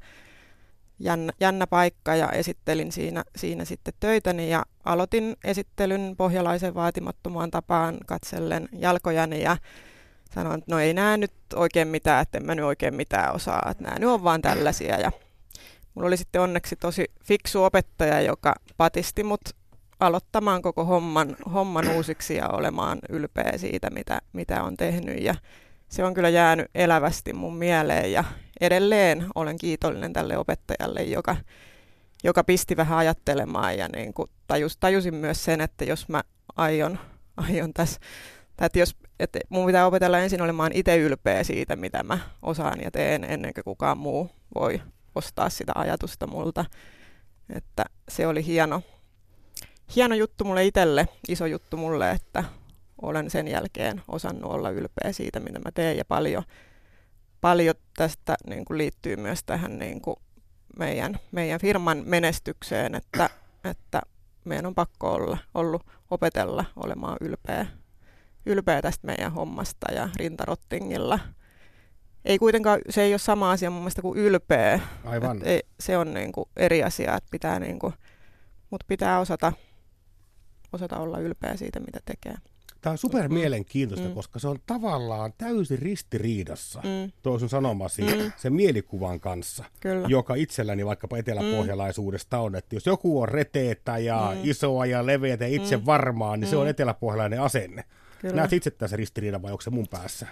jännä, 1.00 1.34
jännä 1.40 1.68
paikka 1.68 2.16
ja 2.16 2.30
esittelin 2.30 2.92
siinä, 2.92 3.24
siinä 3.36 3.66
sitten 3.66 3.94
töitäni 4.00 4.50
ja 4.50 4.66
aloitin 4.86 5.36
esittelyn 5.44 6.16
pohjalaisen 6.18 6.76
vaatimattomaan 6.76 7.52
tapaan 7.52 7.98
katsellen 8.06 8.70
jalkojani 8.72 9.42
ja 9.42 9.58
sanoin, 10.36 10.60
että 10.60 10.72
no 10.72 10.80
ei 10.80 10.94
nämä 10.94 11.18
nyt 11.18 11.34
oikein 11.56 11.88
mitään, 11.88 12.22
että 12.22 12.38
en 12.38 12.46
mä 12.46 12.56
nyt 12.56 12.66
oikein 12.66 12.96
mitään 12.96 13.36
osaa, 13.36 13.68
että 13.72 13.84
nämä 13.84 14.00
nyt 14.00 14.10
on 14.10 14.24
vaan 14.24 14.42
tällaisia. 14.42 15.00
Ja 15.00 15.12
mulla 15.94 16.08
oli 16.08 16.18
sitten 16.18 16.42
onneksi 16.42 16.76
tosi 16.76 17.06
fiksu 17.24 17.64
opettaja, 17.64 18.22
joka 18.22 18.56
patisti 18.78 19.24
mut 19.24 19.42
aloittamaan 20.00 20.62
koko 20.62 20.86
homman, 20.86 21.36
homman 21.54 21.90
uusiksi 21.90 22.36
ja 22.36 22.50
olemaan 22.50 23.00
ylpeä 23.10 23.54
siitä, 23.58 23.90
mitä, 23.90 24.22
mitä 24.34 24.64
on 24.64 24.78
tehnyt. 24.78 25.22
Ja 25.24 25.36
se 25.94 26.04
on 26.04 26.14
kyllä 26.14 26.30
jäänyt 26.30 26.66
elävästi 26.76 27.34
mun 27.34 27.56
mieleen 27.56 28.12
ja 28.12 28.24
edelleen 28.62 29.26
olen 29.36 29.58
kiitollinen 29.58 30.14
tälle 30.14 30.38
opettajalle, 30.38 31.04
joka, 31.04 31.36
joka 32.24 32.44
pisti 32.44 32.78
vähän 32.78 32.98
ajattelemaan 32.98 33.78
ja 33.78 33.88
niin 33.88 34.14
kuin 34.14 34.30
tajus, 34.48 34.78
tajusin 34.78 35.16
myös 35.16 35.44
sen, 35.44 35.62
että 35.62 35.86
jos 35.86 36.10
mä 36.10 36.24
aion, 36.56 37.00
aion 37.38 37.74
tässä 37.74 38.00
tai 38.58 38.66
että 38.66 38.80
jos, 38.80 38.96
että 39.20 39.40
mun 39.50 39.66
pitää 39.66 39.88
opetella 39.88 40.20
ensin 40.20 40.42
olemaan 40.42 40.72
itse 40.74 40.98
ylpeä 40.98 41.44
siitä, 41.44 41.76
mitä 41.76 42.04
mä 42.04 42.20
osaan 42.42 42.82
ja 42.82 42.92
teen, 42.92 43.24
ennen 43.24 43.54
kuin 43.54 43.64
kukaan 43.64 43.98
muu 43.98 44.30
voi 44.56 44.82
ostaa 45.16 45.50
sitä 45.50 45.72
ajatusta 45.76 46.28
multa. 46.28 46.66
Että 47.56 47.86
se 48.10 48.28
oli 48.28 48.46
hieno, 48.46 48.82
hieno 49.96 50.16
juttu 50.16 50.46
mulle 50.46 50.66
itselle, 50.66 51.08
iso 51.28 51.46
juttu 51.46 51.78
mulle, 51.78 52.12
että 52.12 52.44
olen 53.04 53.30
sen 53.30 53.48
jälkeen 53.48 54.02
osannut 54.08 54.52
olla 54.52 54.70
ylpeä 54.70 55.12
siitä, 55.12 55.40
mitä 55.40 55.60
mä 55.60 55.72
teen 55.74 55.98
ja 55.98 56.06
paljon, 56.06 56.44
paljon 57.42 57.76
tästä 57.98 58.36
niin 58.48 58.66
kuin 58.66 58.78
liittyy 58.78 59.16
myös 59.16 59.44
tähän 59.44 59.80
niin 59.80 60.02
kuin 60.02 60.16
meidän, 60.80 61.20
meidän 61.32 61.60
firman 61.60 62.04
menestykseen, 62.06 62.96
että, 62.96 63.30
että 63.64 64.02
meidän 64.46 64.66
on 64.66 64.76
pakko 64.76 65.14
olla, 65.14 65.38
ollut 65.54 65.86
opetella 66.12 66.66
olemaan 66.76 67.18
ylpeä, 67.22 67.66
ylpeä 68.46 68.82
tästä 68.82 69.08
meidän 69.08 69.34
hommasta 69.34 69.92
ja 69.92 70.10
rintarottingilla. 70.16 71.20
Ei 72.26 72.40
kuitenkaan, 72.40 72.80
se 72.90 73.02
ei 73.02 73.14
ole 73.14 73.20
sama 73.20 73.52
asia 73.52 73.70
mun 73.70 73.82
mielestä 73.82 74.02
kuin 74.02 74.20
ylpeä. 74.20 74.80
Aivan. 75.06 75.38
Et 75.38 75.48
ei, 75.48 75.62
se 75.80 75.98
on 75.98 76.14
niin 76.14 76.32
kuin 76.32 76.50
eri 76.58 76.84
asia, 76.84 77.16
että 77.16 77.28
pitää 77.32 77.60
niin 77.60 77.80
kuin, 77.80 77.94
mutta 78.70 78.86
pitää 78.88 79.20
osata, 79.20 79.54
osata 80.74 80.98
olla 80.98 81.20
ylpeä 81.20 81.58
siitä, 81.58 81.80
mitä 81.80 82.00
tekee. 82.06 82.36
Tämä 82.84 82.92
on 82.92 82.98
super 82.98 83.28
Mm. 83.28 83.34
mielenkiintoista, 83.34 84.08
Mm. 84.08 84.14
koska 84.14 84.40
se 84.40 84.48
on 84.48 84.58
tavallaan 84.66 85.34
täysin 85.38 85.80
ristiriidassa 85.80 86.80
Mm, 86.82 87.12
tuo 87.24 87.40
sun 87.40 87.50
sanomasi 87.50 88.02
Mm. 88.02 88.32
sen 88.38 88.54
mielikuvan 88.54 89.20
kanssa, 89.20 89.64
kyllä. 89.80 90.08
joka 90.08 90.36
itselläni 90.36 90.86
vaikkapa 90.86 91.18
eteläpohjalaisuudesta 91.18 92.40
on, 92.40 92.56
että 92.56 92.76
jos 92.76 92.86
joku 92.86 93.22
on 93.22 93.30
reteetä 93.30 93.98
ja 93.98 94.32
Mm. 94.36 94.40
isoa 94.44 94.86
ja 94.86 95.06
leveätä 95.06 95.44
ja 95.48 95.56
itse 95.56 95.78
Mm. 95.78 95.86
varmaa, 95.86 96.38
niin 96.38 96.50
se 96.50 96.56
on 96.58 96.66
Mm. 96.66 96.70
eteläpohjalainen 96.70 97.42
asenne. 97.42 97.84
kyllä. 98.22 98.36
Näet 98.36 98.54
itse 98.54 98.72
tässä 98.72 98.98
ristiriidan 98.98 99.42
vai 99.42 99.52
onko 99.52 99.62
se 99.62 99.70
mun 99.70 99.88
päässä? 99.88 100.28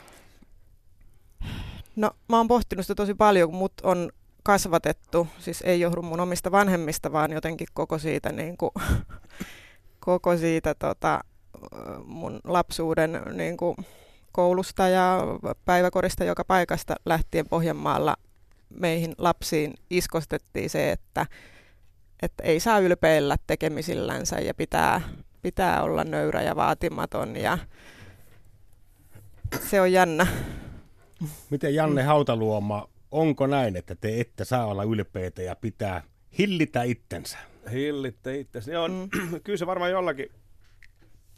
No 1.95 2.11
mä 2.29 2.37
oon 2.37 2.47
pohtinut 2.47 2.85
sitä 2.85 2.95
tosi 2.95 3.13
paljon, 3.13 3.49
kun 3.49 3.57
mut 3.59 3.73
on 3.83 4.11
kasvatettu, 4.43 5.27
siis 5.39 5.61
ei 5.61 5.79
johdu 5.79 6.01
mun 6.01 6.19
omista 6.19 6.51
vanhemmista, 6.51 7.11
vaan 7.11 7.31
jotenkin 7.31 7.67
koko 7.73 7.97
siitä, 7.97 8.31
niin 8.31 8.57
kuin, 8.57 8.71
koko 9.99 10.37
siitä 10.37 10.75
tota, 10.75 11.21
mun 12.05 12.39
lapsuuden 12.43 13.21
niin 13.33 13.57
kuin, 13.57 13.75
koulusta 14.31 14.87
ja 14.87 15.21
päiväkorista 15.65 16.23
joka 16.23 16.43
paikasta 16.45 16.95
lähtien 17.05 17.47
Pohjanmaalla 17.49 18.15
meihin 18.79 19.15
lapsiin 19.17 19.73
iskostettiin 19.89 20.69
se, 20.69 20.91
että, 20.91 21.25
että 22.21 22.43
ei 22.43 22.59
saa 22.59 22.79
ylpeillä 22.79 23.37
tekemisillänsä 23.47 24.39
ja 24.39 24.53
pitää, 24.53 25.01
pitää 25.41 25.83
olla 25.83 26.03
nöyrä 26.03 26.41
ja 26.41 26.55
vaatimaton 26.55 27.35
ja 27.35 27.57
se 29.69 29.81
on 29.81 29.91
jännä. 29.91 30.27
Miten. 31.49 31.75
Janne 31.75 32.03
Hautaluoma, 32.03 32.89
onko 33.11 33.47
näin, 33.47 33.75
että 33.75 33.95
te 33.95 34.19
ette 34.19 34.45
saa 34.45 34.65
olla 34.65 34.83
ylpeitä 34.83 35.41
ja 35.41 35.55
pitää 35.55 36.03
hillitä 36.37 36.83
itsensä? 36.83 37.37
Hillitte 37.71 38.37
itse. 38.37 38.71
Joo, 38.71 38.87
Mm. 38.87 39.09
kyllä 39.43 39.57
se 39.57 39.65
varmaan 39.65 39.91
jollakin 39.91 40.31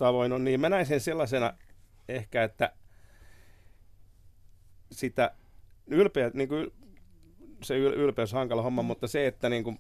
tavoin 0.04 0.32
on 0.34 0.44
niin. 0.44 0.60
Mä 0.60 0.70
näin 0.70 0.86
sen 0.86 1.00
sellaisena 1.00 1.54
ehkä, 2.10 2.44
että 2.44 2.74
sitä 4.92 5.32
ylpeä, 5.88 6.32
niin 6.34 6.50
kuin 6.50 6.72
se 7.62 7.74
yl- 7.80 7.94
ylpeys 7.96 8.34
on 8.34 8.38
hankala 8.38 8.62
homma, 8.62 8.82
mutta 8.82 9.08
se, 9.08 9.28
että 9.28 9.50
niin 9.50 9.64
kuin, 9.64 9.80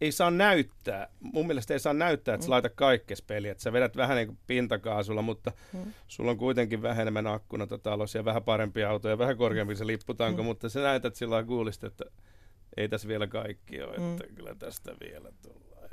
ei 0.00 0.12
saa 0.12 0.30
näyttää, 0.30 1.08
mun 1.20 1.46
mielestä 1.46 1.74
ei 1.74 1.80
saa 1.80 1.92
näyttää, 1.94 2.34
että 2.34 2.44
sä 2.44 2.48
Mm. 2.48 2.50
laitat 2.50 2.72
kaikkes 2.74 3.22
peliä, 3.22 3.52
että 3.52 3.62
sä 3.62 3.72
vedät 3.72 3.96
vähän 3.96 4.16
niin 4.16 4.26
kuin 4.28 4.38
pintakaasulla, 4.46 5.22
mutta 5.22 5.52
Mm. 5.72 5.92
sulla 6.08 6.30
on 6.30 6.38
kuitenkin 6.38 6.82
vähän 6.82 7.00
enemmän 7.02 7.26
akkunata 7.26 7.78
talossa 7.78 8.18
ja 8.18 8.24
vähän 8.24 8.42
parempi 8.42 8.84
auto 8.84 9.08
ja 9.08 9.18
vähän 9.18 9.36
korkeampi 9.36 9.76
se 9.76 9.86
lipputanko, 9.86 10.42
Mm. 10.42 10.46
mutta 10.46 10.68
sä 10.68 10.80
näytät 10.80 11.14
sillä 11.14 11.32
lailla 11.34 11.46
kuulista, 11.48 11.86
että 11.86 12.04
ei 12.76 12.88
tässä 12.88 13.08
vielä 13.08 13.26
kaikki 13.26 13.82
ole, 13.82 13.96
Mm. 13.98 14.10
että 14.12 14.26
kyllä 14.34 14.54
tästä 14.54 14.92
vielä 15.00 15.28
ja 15.28 15.50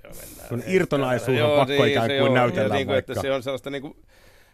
mennään. 0.09 0.49
Sun 0.49 0.63
irtonaisuus 0.67 1.41
on 1.41 1.57
pakko 1.67 1.83
ikään 1.83 2.09
se 2.09 2.17
kuin 2.19 2.27
on. 2.29 2.33
näytellä 2.33 2.75
niin 2.75 2.87
kuin, 2.87 2.97
että 2.97 3.21
se 3.21 3.31
on 3.31 3.43
sellaista 3.43 3.69
niin 3.69 3.81
kuin, 3.81 4.05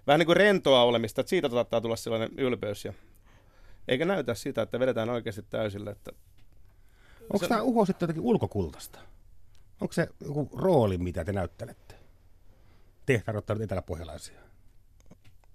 vähän 0.07 0.19
niin 0.19 0.25
kuin 0.25 0.37
rentoa 0.37 0.83
olemista, 0.83 1.21
että 1.21 1.29
siitä 1.29 1.49
saattaa 1.49 1.81
tulla 1.81 1.95
sellainen 1.95 2.29
ylpeys 2.37 2.85
ja 2.85 2.93
eikä 3.87 4.05
näytä 4.05 4.33
sitä, 4.33 4.61
että 4.61 4.79
vedetään 4.79 5.09
oikeasti 5.09 5.41
täysillä, 5.49 5.91
että 5.91 6.11
Onko 7.21 7.37
Se- 7.37 7.47
tämä 7.47 7.61
uho 7.61 7.85
sitten 7.85 8.03
jotenkin 8.07 8.23
ulkokultasta? 8.23 8.99
Onko 9.81 9.93
se 9.93 10.07
joku 10.25 10.49
rooli, 10.57 10.97
mitä 10.97 11.25
te 11.25 11.31
näyttelette? 11.33 11.95
Te 13.05 13.21
tarkoittaa 13.25 13.55
eteläpohjalaisia. 13.61 14.39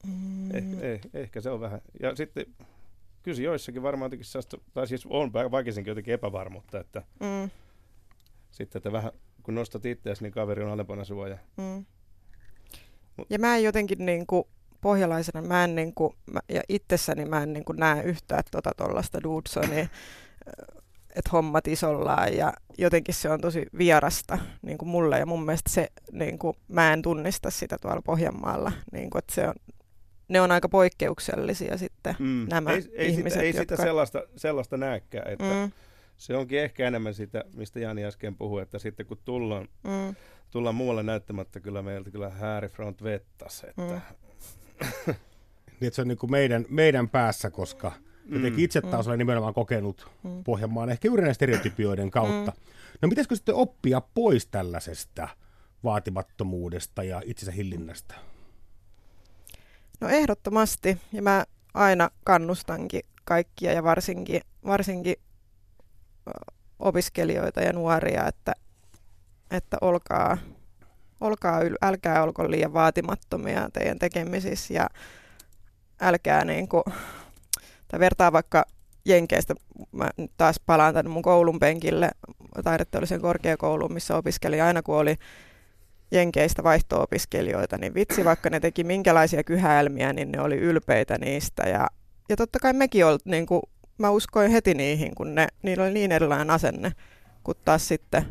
Mm. 0.06 0.54
eh, 0.56 0.64
eh, 0.92 1.00
ehkä 1.14 1.40
se 1.40 1.50
on 1.50 1.60
vähän. 1.60 1.80
Ja 2.02 2.16
sitten 2.16 2.46
kyllä 3.22 3.42
joissakin 3.42 3.82
varmaan 3.82 4.06
jotenkin 4.06 4.26
sellaista, 4.26 4.56
tai 4.74 4.86
siis 4.86 5.06
on 5.06 5.32
vaikeisinkin 5.32 5.90
jotenkin 5.90 6.14
epävarmuutta, 6.14 6.80
että 6.80 7.02
Mm, 7.20 7.50
sitten, 8.50 8.78
että 8.78 8.92
vähän 8.92 9.12
kun 9.44 9.54
nostat 9.54 9.86
itseäsi, 9.86 10.22
niin 10.22 10.32
kaveri 10.32 10.64
on 10.64 10.70
alempana 10.70 11.04
sua. 11.04 11.28
Ja, 11.28 11.38
mm. 11.56 11.84
Ja 13.30 13.38
mä 13.38 13.56
en 13.56 13.64
jotenkin 13.64 14.06
niin 14.06 14.26
kuin, 14.26 14.44
pohjalaisena, 14.80 15.42
mä 15.42 15.64
en 15.64 15.74
niin 15.74 15.94
kuin, 15.94 16.14
mä, 16.32 16.40
ja 16.48 16.62
itsessäni 16.68 17.24
mä 17.24 17.42
en 17.42 17.52
niin 17.52 17.64
kuin, 17.64 17.78
näe 17.78 18.02
yhtään 18.02 18.42
tota 18.50 18.72
tuollaista 18.76 19.22
Dudsonia, 19.22 19.86
että 21.16 21.30
hommat 21.32 21.68
isollaan 21.68 22.36
ja 22.36 22.52
jotenkin 22.78 23.14
se 23.14 23.30
on 23.30 23.40
tosi 23.40 23.66
vierasta 23.78 24.38
niin 24.62 24.78
kuin 24.78 24.88
mulle 24.88 25.18
ja 25.18 25.26
mun 25.26 25.44
mielestä 25.44 25.70
se, 25.70 25.88
niin 26.12 26.38
kuin, 26.38 26.56
mä 26.68 26.92
en 26.92 27.02
tunnista 27.02 27.50
sitä 27.50 27.76
tuolla 27.80 28.02
Pohjanmaalla, 28.02 28.72
niin 28.92 29.10
kuin, 29.10 29.18
että 29.18 29.34
se 29.34 29.48
on, 29.48 29.54
ne 30.28 30.40
on 30.40 30.52
aika 30.52 30.68
poikkeuksellisia 30.68 31.78
sitten. 31.78 32.16
mm, 32.18 32.46
Nämä 32.50 32.70
ei, 32.70 32.92
ei, 32.92 33.08
ihmiset, 33.08 33.32
sitä, 33.32 33.42
ei 33.42 33.52
sitä 33.52 33.62
jotka- 33.74 33.84
sellaista, 33.84 34.22
sellaista 34.36 34.76
näekään, 34.76 35.32
että 35.32 35.44
mm. 35.44 35.72
Mm, 36.14 36.18
se 36.18 36.36
onkin 36.36 36.58
ehkä 36.58 36.86
enemmän 36.88 37.14
sitä, 37.14 37.44
mistä 37.56 37.80
Jani 37.80 38.04
äsken 38.04 38.36
puhui, 38.36 38.62
että 38.62 38.78
sitten 38.78 39.06
kun 39.06 39.18
tullaan, 39.24 39.68
mm, 39.82 40.14
tullaan 40.50 40.74
muualle 40.74 41.02
näyttämättä, 41.02 41.60
kyllä 41.60 41.82
meiltä 41.82 42.10
kyllä 42.10 42.30
häärifront 42.30 43.02
vettas, 43.02 43.64
että 43.64 43.82
Mm. 43.82 44.00
Niin, 45.80 45.86
että 45.86 45.94
se 45.94 46.02
on 46.02 46.08
niin 46.08 46.18
kuin 46.18 46.30
meidän, 46.30 46.64
meidän 46.68 47.08
päässä, 47.08 47.50
koska 47.50 47.92
jotenkin 48.26 48.64
itse 48.64 48.80
taas 48.80 49.06
Mm. 49.06 49.10
olen 49.10 49.18
nimenomaan 49.18 49.54
kokenut 49.54 50.10
mm. 50.22 50.44
Pohjanmaan 50.44 50.90
ehkä 50.90 51.08
juuri 51.08 51.20
näiden 51.22 51.34
stereotypioiden 51.34 52.10
kautta. 52.10 52.52
No 53.02 53.08
pitäisikö 53.08 53.36
sitten 53.36 53.54
oppia 53.54 54.00
pois 54.14 54.46
tällaisesta 54.46 55.28
vaatimattomuudesta 55.84 57.02
ja 57.04 57.22
itsensä 57.24 57.52
hillinnästä? 57.52 58.14
No 60.00 60.08
ehdottomasti, 60.08 60.98
ja 61.12 61.22
mä 61.22 61.44
aina 61.74 62.10
kannustankin 62.24 63.02
kaikkia 63.24 63.72
ja 63.72 63.82
varsinkin, 63.82 64.40
varsinkin 64.66 65.16
opiskelijoita 66.78 67.60
ja 67.60 67.72
nuoria, 67.72 68.26
että, 68.28 68.52
että 69.50 69.76
olkaa, 69.80 70.38
olkaa 71.20 71.60
älkää 71.82 72.22
olko 72.22 72.50
liian 72.50 72.72
vaatimattomia 72.72 73.68
teidän 73.72 73.98
tekemisissä 73.98 74.74
ja 74.74 74.86
älkää 76.00 76.44
niin 76.44 76.68
kuin, 76.68 76.84
tai 77.88 78.00
vertaa 78.00 78.32
vaikka 78.32 78.64
Jenkeistä, 79.04 79.54
mä 79.92 80.10
nyt 80.16 80.30
taas 80.36 80.60
palaan 80.66 80.94
tänne 80.94 81.10
mun 81.10 81.22
koulun 81.22 81.58
penkille, 81.58 82.10
taideteollisen 82.64 83.20
korkeakouluun, 83.20 83.92
missä 83.92 84.16
opiskelin 84.16 84.62
aina 84.62 84.82
kun 84.82 84.96
oli 84.96 85.16
Jenkeistä 86.10 86.62
vaihto-opiskelijoita, 86.62 87.78
niin 87.78 87.94
vitsi, 87.94 88.24
vaikka 88.24 88.50
ne 88.50 88.60
teki 88.60 88.84
minkälaisia 88.84 89.44
kyhäelmiä, 89.44 90.12
niin 90.12 90.32
ne 90.32 90.40
oli 90.40 90.56
ylpeitä 90.56 91.18
niistä. 91.18 91.68
Ja, 91.68 91.86
ja 92.28 92.36
totta 92.36 92.58
kai 92.58 92.72
mekin 92.72 93.06
olt, 93.06 93.26
niin 93.26 93.46
kuin, 93.46 93.62
mä 93.98 94.10
uskoin 94.10 94.50
heti 94.50 94.74
niihin, 94.74 95.14
kun 95.14 95.34
ne, 95.34 95.48
niillä 95.62 95.84
oli 95.84 95.92
niin 95.92 96.12
erilainen 96.12 96.50
asenne, 96.50 96.92
kun 97.44 97.54
taas 97.64 97.88
sitten 97.88 98.24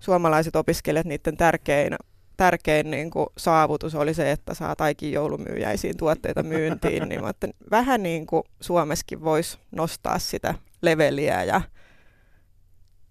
suomalaiset 0.00 0.56
opiskelijat, 0.56 1.06
niiden 1.06 1.36
tärkein, 1.36 1.96
tärkein 2.36 2.90
niin 2.90 3.10
kuin 3.10 3.26
saavutus 3.38 3.94
oli 3.94 4.14
se, 4.14 4.30
että 4.30 4.54
saa 4.54 4.76
taikin 4.76 5.12
joulumyyjäisiin 5.12 5.96
tuotteita 5.96 6.42
myyntiin, 6.42 7.08
niin 7.08 7.20
mä 7.22 7.32
vähän 7.70 8.02
niin 8.02 8.26
kuin 8.26 8.42
Suomessakin 8.60 9.24
voisi 9.24 9.58
nostaa 9.70 10.18
sitä 10.18 10.54
leveliä 10.82 11.44
ja 11.44 11.60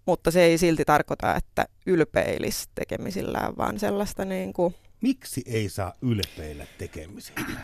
mutta 0.06 0.32
se 0.32 0.44
ei 0.44 0.58
silti 0.58 0.86
tarkoita, 0.86 1.36
että 1.36 1.66
ylpeilisi 1.86 2.70
tekemisillään, 2.76 3.58
vaan 3.58 3.80
sellaista 3.80 4.26
niin 4.26 4.54
kuin, 4.54 4.76
Miksi 5.02 5.44
ei 5.46 5.70
saa 5.70 5.94
ylpeillä 6.02 6.66
tekemisellä? 6.78 7.60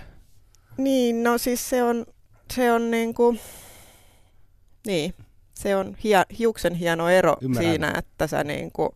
niin 0.78 1.24
no 1.24 1.38
siis 1.38 1.70
se 1.70 1.84
on, 1.84 2.06
se 2.54 2.72
on 2.72 2.92
niin 2.92 3.14
kuin, 3.14 3.40
niin, 4.88 5.14
se 5.54 5.76
on 5.76 5.96
hia, 6.04 6.26
hiuksen 6.40 6.74
hieno 6.76 7.10
ero 7.10 7.38
Ymmärrän. 7.42 7.72
siinä, 7.72 7.94
että 7.98 8.28
sä 8.28 8.44
niin 8.44 8.72
kuin, 8.72 8.90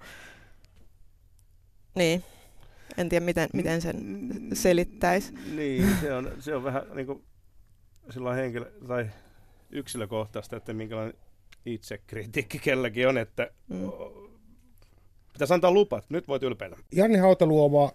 niin, 1.95 2.23
en 2.97 3.09
tiedä 3.09 3.25
miten, 3.25 3.49
miten 3.53 3.81
sen 3.81 4.29
selittäisi. 4.53 5.33
Niin, 5.55 5.97
se 6.01 6.13
on, 6.13 6.31
se 6.39 6.55
on 6.55 6.63
vähän 6.63 6.83
niin 6.95 7.05
kuin 7.05 7.23
sillä 8.09 8.33
henkilö, 8.33 8.71
tai 8.87 9.05
yksilökohtaista, 9.69 10.57
että 10.57 10.73
minkälainen 10.73 11.13
itsekritiikki 11.65 12.59
kelläkin 12.59 13.07
on, 13.07 13.17
että 13.17 13.51
Mm. 13.69 13.75
mm. 13.77 13.89
pitäisi 15.33 15.53
antaa 15.53 15.71
lupa, 15.71 15.97
että 15.97 16.13
nyt 16.13 16.27
voit 16.27 16.43
ylpeillä. 16.43 16.77
Janne 16.91 17.17
Hautaluoma, 17.17 17.91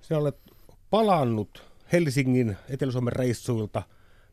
sinä 0.00 0.18
olet 0.20 0.36
palannut 0.90 1.62
Helsingin 1.92 2.56
Etelä-Suomen 2.68 3.12
reissuilta 3.12 3.82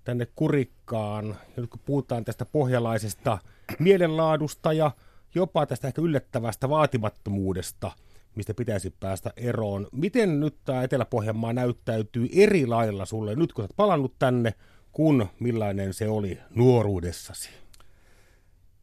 tänne 0.03 0.27
Kurikkaan. 0.35 1.35
Nyt 1.57 1.69
kun 1.69 1.79
puhutaan 1.85 2.25
tästä 2.25 2.45
pohjalaisesta 2.45 3.37
mielenlaadusta 3.79 4.73
ja 4.73 4.91
jopa 5.35 5.65
tästä 5.65 5.87
ehkä 5.87 6.01
yllättävästä 6.01 6.69
vaatimattomuudesta, 6.69 7.91
mistä 8.35 8.53
pitäisi 8.53 8.93
päästä 8.99 9.33
eroon. 9.37 9.87
Miten 9.91 10.39
nyt 10.39 10.55
tämä 10.65 10.83
Etelä-Pohjanmaa 10.83 11.53
näyttäytyy 11.53 12.27
eri 12.35 12.65
lailla 12.67 13.05
sulle 13.05 13.35
nyt, 13.35 13.53
kun 13.53 13.61
olet 13.61 13.75
palannut 13.75 14.13
tänne, 14.19 14.53
kun 14.91 15.27
millainen 15.39 15.93
se 15.93 16.07
oli 16.07 16.39
nuoruudessasi? 16.55 17.49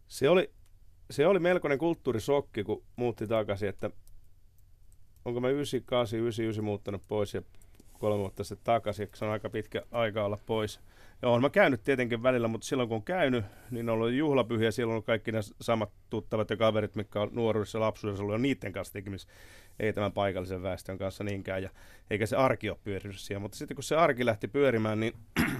Se 0.08 0.28
oli, 0.28 0.50
se 1.10 1.26
oli 1.26 1.38
melkoinen 1.38 1.78
kulttuurisokki, 1.78 2.64
kun 2.64 2.82
muutti 2.96 3.26
takaisin, 3.26 3.68
että 3.68 3.90
onko 5.24 5.40
mä 5.40 5.48
98, 5.48 6.18
99 6.18 6.64
muuttanut 6.64 7.02
pois 7.08 7.34
ja 7.34 7.42
kolme 7.98 8.18
vuotta 8.18 8.44
sitten 8.44 8.64
takaisin, 8.64 9.08
se 9.14 9.24
on 9.24 9.30
aika 9.30 9.50
pitkä 9.50 9.82
aika 9.90 10.24
olla 10.24 10.38
pois. 10.46 10.80
Ja 11.22 11.28
olen 11.28 11.42
mä 11.42 11.50
käynyt 11.50 11.82
tietenkin 11.82 12.22
välillä, 12.22 12.48
mutta 12.48 12.66
silloin 12.66 12.88
kun 12.88 12.96
on 12.96 13.02
käynyt, 13.02 13.44
niin 13.70 13.88
on 13.88 13.94
ollut 13.94 14.12
juhlapyhiä, 14.12 14.70
silloin 14.70 14.96
on 14.96 15.02
kaikki 15.02 15.32
ne 15.32 15.40
samat 15.60 15.90
tuttavat 16.10 16.50
ja 16.50 16.56
kaverit, 16.56 16.94
mitkä 16.94 17.20
on 17.20 17.30
nuoruudessa 17.32 17.78
ja 17.78 17.82
lapsuudessa 17.82 18.22
ollut, 18.22 18.34
ja 18.34 18.38
niiden 18.38 18.72
kanssa 18.72 18.92
tekemisissä, 18.92 19.32
ei 19.80 19.92
tämän 19.92 20.12
paikallisen 20.12 20.62
väestön 20.62 20.98
kanssa 20.98 21.24
niinkään, 21.24 21.62
ja 21.62 21.70
eikä 22.10 22.26
se 22.26 22.36
arki 22.36 22.70
ole 22.70 22.78
pyörinyt 22.84 23.18
siellä. 23.18 23.40
Mutta 23.40 23.58
sitten 23.58 23.74
kun 23.74 23.84
se 23.84 23.96
arki 23.96 24.26
lähti 24.26 24.48
pyörimään, 24.48 25.00
niin 25.00 25.14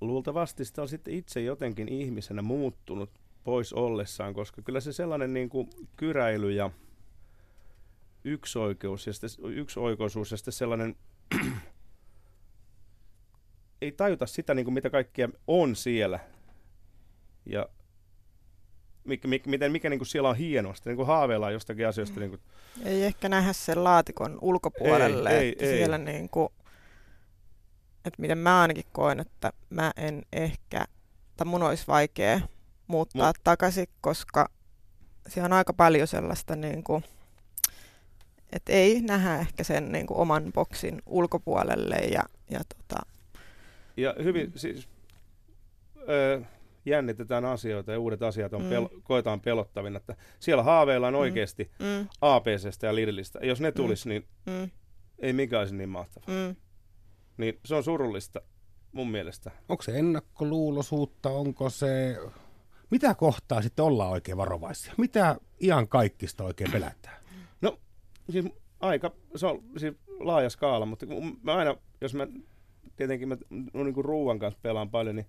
luultavasti 0.00 0.64
sitä 0.64 0.82
on 0.82 0.88
sitten 0.88 1.14
itse 1.14 1.40
jotenkin 1.40 1.88
ihmisenä 1.88 2.42
muuttunut 2.42 3.10
pois 3.44 3.72
ollessaan, 3.72 4.34
koska 4.34 4.62
kyllä 4.62 4.80
se 4.80 4.92
sellainen 4.92 5.34
niin 5.34 5.48
kuin 5.48 5.70
kyräily 5.96 6.52
ja 6.52 6.70
yksioikeus 8.24 9.06
ja 9.06 9.12
sitten, 9.12 9.52
yksioikoisuus 9.52 10.30
ja 10.30 10.36
sitten 10.36 10.52
sellainen 10.52 10.96
ei 13.82 13.92
tajuta 13.92 14.26
sitä, 14.26 14.54
niin 14.54 14.64
kuin 14.64 14.74
mitä 14.74 14.90
kaikkea 14.90 15.28
on 15.46 15.76
siellä. 15.76 16.20
Ja 17.46 17.68
mikä, 19.04 19.28
mikä, 19.28 19.50
miten, 19.50 19.72
mikä 19.72 19.90
niin 19.90 19.98
kuin 19.98 20.06
siellä 20.06 20.28
on 20.28 20.36
hienosta, 20.36 20.90
niin 20.90 20.96
kuin 20.96 21.06
haaveillaan 21.06 21.52
jostakin 21.52 21.88
asioista. 21.88 22.20
Niin 22.20 22.30
kuin... 22.30 22.40
Ei 22.84 23.04
ehkä 23.04 23.28
nähdä 23.28 23.52
sen 23.52 23.84
laatikon 23.84 24.38
ulkopuolelle, 24.40 25.38
ei, 25.38 25.48
että 25.48 25.64
ei, 25.64 25.76
siellä 25.76 25.96
ei. 25.96 26.04
Niin 26.04 26.28
kuin, 26.28 26.48
että 28.04 28.20
miten 28.22 28.38
mä 28.38 28.60
ainakin 28.60 28.84
koen, 28.92 29.20
että 29.20 29.52
mä 29.70 29.92
en 29.96 30.22
ehkä, 30.32 30.84
tai 31.36 31.44
mun 31.44 31.62
olisi 31.62 31.86
vaikea 31.88 32.40
muuttaa 32.86 33.26
Mut... 33.26 33.36
takaisin, 33.44 33.86
koska 34.00 34.48
siellä 35.28 35.46
on 35.46 35.52
aika 35.52 35.72
paljon 35.72 36.08
sellaista 36.08 36.56
niin 36.56 36.84
kuin, 36.84 37.04
että 38.52 38.72
ei 38.72 39.00
nähdä 39.00 39.38
ehkä 39.38 39.64
sen 39.64 39.92
niin 39.92 40.06
kuin 40.06 40.18
oman 40.18 40.52
boksin 40.54 41.02
ulkopuolelle 41.06 41.96
ja, 41.96 42.22
ja 42.50 42.60
tota, 42.76 43.06
ja 43.96 44.14
hyvin 44.22 44.52
siis 44.56 44.88
ö, 46.08 46.42
jännitetään 46.86 47.44
asioita 47.44 47.92
ja 47.92 48.00
uudet 48.00 48.22
asiat 48.22 48.52
on 48.52 48.62
mm. 48.62 48.68
pel- 48.70 49.00
koetaan 49.02 49.40
pelottavina. 49.40 49.96
Että 49.96 50.16
siellä 50.40 50.62
haaveillaan 50.62 51.14
mm. 51.14 51.20
oikeasti 51.20 51.70
mm. 51.78 52.08
APCstä 52.20 52.86
ja 52.86 52.94
Lidlistä. 52.94 53.38
Jos 53.42 53.60
ne 53.60 53.72
tulisi, 53.72 54.08
mm. 54.08 54.10
niin 54.10 54.28
mm. 54.46 54.70
ei 55.18 55.32
mikään 55.32 55.60
olisi 55.60 55.74
niin 55.74 55.88
mahtavaa. 55.88 56.28
Mm. 56.28 56.56
Niin 57.36 57.58
se 57.64 57.74
on 57.74 57.84
surullista 57.84 58.40
mun 58.92 59.10
mielestä. 59.10 59.50
Onko 59.68 59.82
se 59.82 59.98
ennakkoluuloisuutta, 59.98 61.30
onko 61.30 61.70
se... 61.70 62.18
Mitä 62.90 63.14
kohtaa 63.14 63.62
sitten 63.62 63.84
ollaan 63.84 64.10
oikein 64.10 64.36
varovaisia? 64.36 64.94
Mitä 64.96 65.36
iän 65.62 65.88
kaikista 65.88 66.44
oikein 66.44 66.72
pelätään? 66.72 67.16
No, 67.60 67.78
siis 68.30 68.44
aika, 68.80 69.12
se 69.36 69.46
on 69.46 69.62
siis 69.76 69.94
laaja 70.20 70.50
skaala, 70.50 70.86
mutta 70.86 71.06
mä 71.42 71.54
aina, 71.54 71.76
jos 72.00 72.14
mä 72.14 72.26
tietenkin 72.96 73.28
mä 73.28 73.36
no, 73.74 73.84
niin 73.84 73.94
kuin 73.94 74.04
ruuan 74.04 74.38
kanssa 74.38 74.60
pelaan 74.62 74.90
paljon, 74.90 75.16
niin 75.16 75.26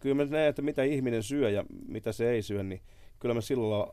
kyllä 0.00 0.14
mä 0.14 0.24
näen, 0.24 0.48
että 0.48 0.62
mitä 0.62 0.82
ihminen 0.82 1.22
syö 1.22 1.50
ja 1.50 1.64
mitä 1.88 2.12
se 2.12 2.30
ei 2.30 2.42
syö, 2.42 2.62
niin 2.62 2.80
kyllä 3.18 3.34
mä 3.34 3.40
silloin 3.40 3.90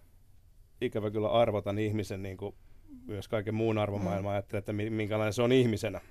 ikävä 0.82 1.12
kyllä 1.12 1.32
arvotan 1.32 1.80
ihmisen 1.80 2.24
niin 2.24 2.38
kuin 2.38 2.56
myös 3.08 3.28
kaiken 3.28 3.56
muun 3.56 3.78
arvomaailman, 3.78 4.32
mm. 4.32 4.34
ajattelen, 4.34 4.60
että 4.60 4.74
minkälainen 4.74 5.34
se 5.34 5.42
on 5.42 5.52
ihmisenä. 5.52 6.02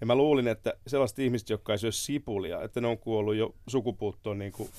Ja 0.00 0.06
mä 0.06 0.14
luulin, 0.14 0.48
että 0.48 0.74
sellaiset 0.86 1.18
ihmiset, 1.18 1.50
jotka 1.50 1.72
ei 1.72 1.78
syö 1.78 1.92
sipulia, 1.92 2.62
että 2.62 2.80
ne 2.80 2.86
on 2.86 2.98
kuollut 2.98 3.36
jo 3.36 3.54
sukupuuttoon 3.66 4.38
niin 4.38 4.52
kuin 4.52 4.70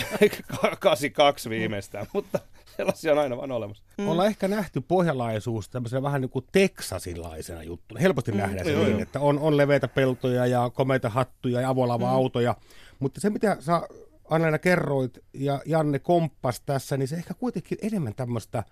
82 0.80 1.50
viimeistään, 1.50 2.06
mutta 2.12 2.38
sellaisia 2.76 3.12
on 3.12 3.18
aina 3.18 3.36
vaan 3.36 3.52
olemassa. 3.52 3.84
Mm. 3.98 4.08
Ollaan 4.08 4.28
ehkä 4.28 4.48
nähty 4.48 4.80
pohjalaisuus 4.80 5.68
tämmöisenä 5.68 6.02
vähän 6.02 6.20
niin 6.20 6.30
kuin 6.30 6.44
teksasilaisena 6.52 7.62
juttuna. 7.62 8.00
Helposti 8.00 8.32
mm. 8.32 8.38
nähdään 8.38 8.66
se 8.66 8.72
joo, 8.72 8.82
niin, 8.82 8.92
joo. 8.92 9.02
että 9.02 9.20
on, 9.20 9.38
on 9.38 9.56
leveitä 9.56 9.88
peltoja 9.88 10.46
ja 10.46 10.70
komeita 10.74 11.08
hattuja 11.08 11.60
ja 11.60 11.68
avolava-autoja, 11.68 12.52
mm. 12.52 12.96
mutta 12.98 13.20
se 13.20 13.30
mitä 13.30 13.56
sä 13.60 13.82
Anna 14.30 14.58
kerroit 14.58 15.18
ja 15.34 15.62
Janne 15.66 15.98
komppas 15.98 16.60
tässä, 16.60 16.96
niin 16.96 17.08
se 17.08 17.16
ehkä 17.16 17.34
kuitenkin 17.34 17.78
enemmän 17.82 18.14
tämmöistä 18.14 18.64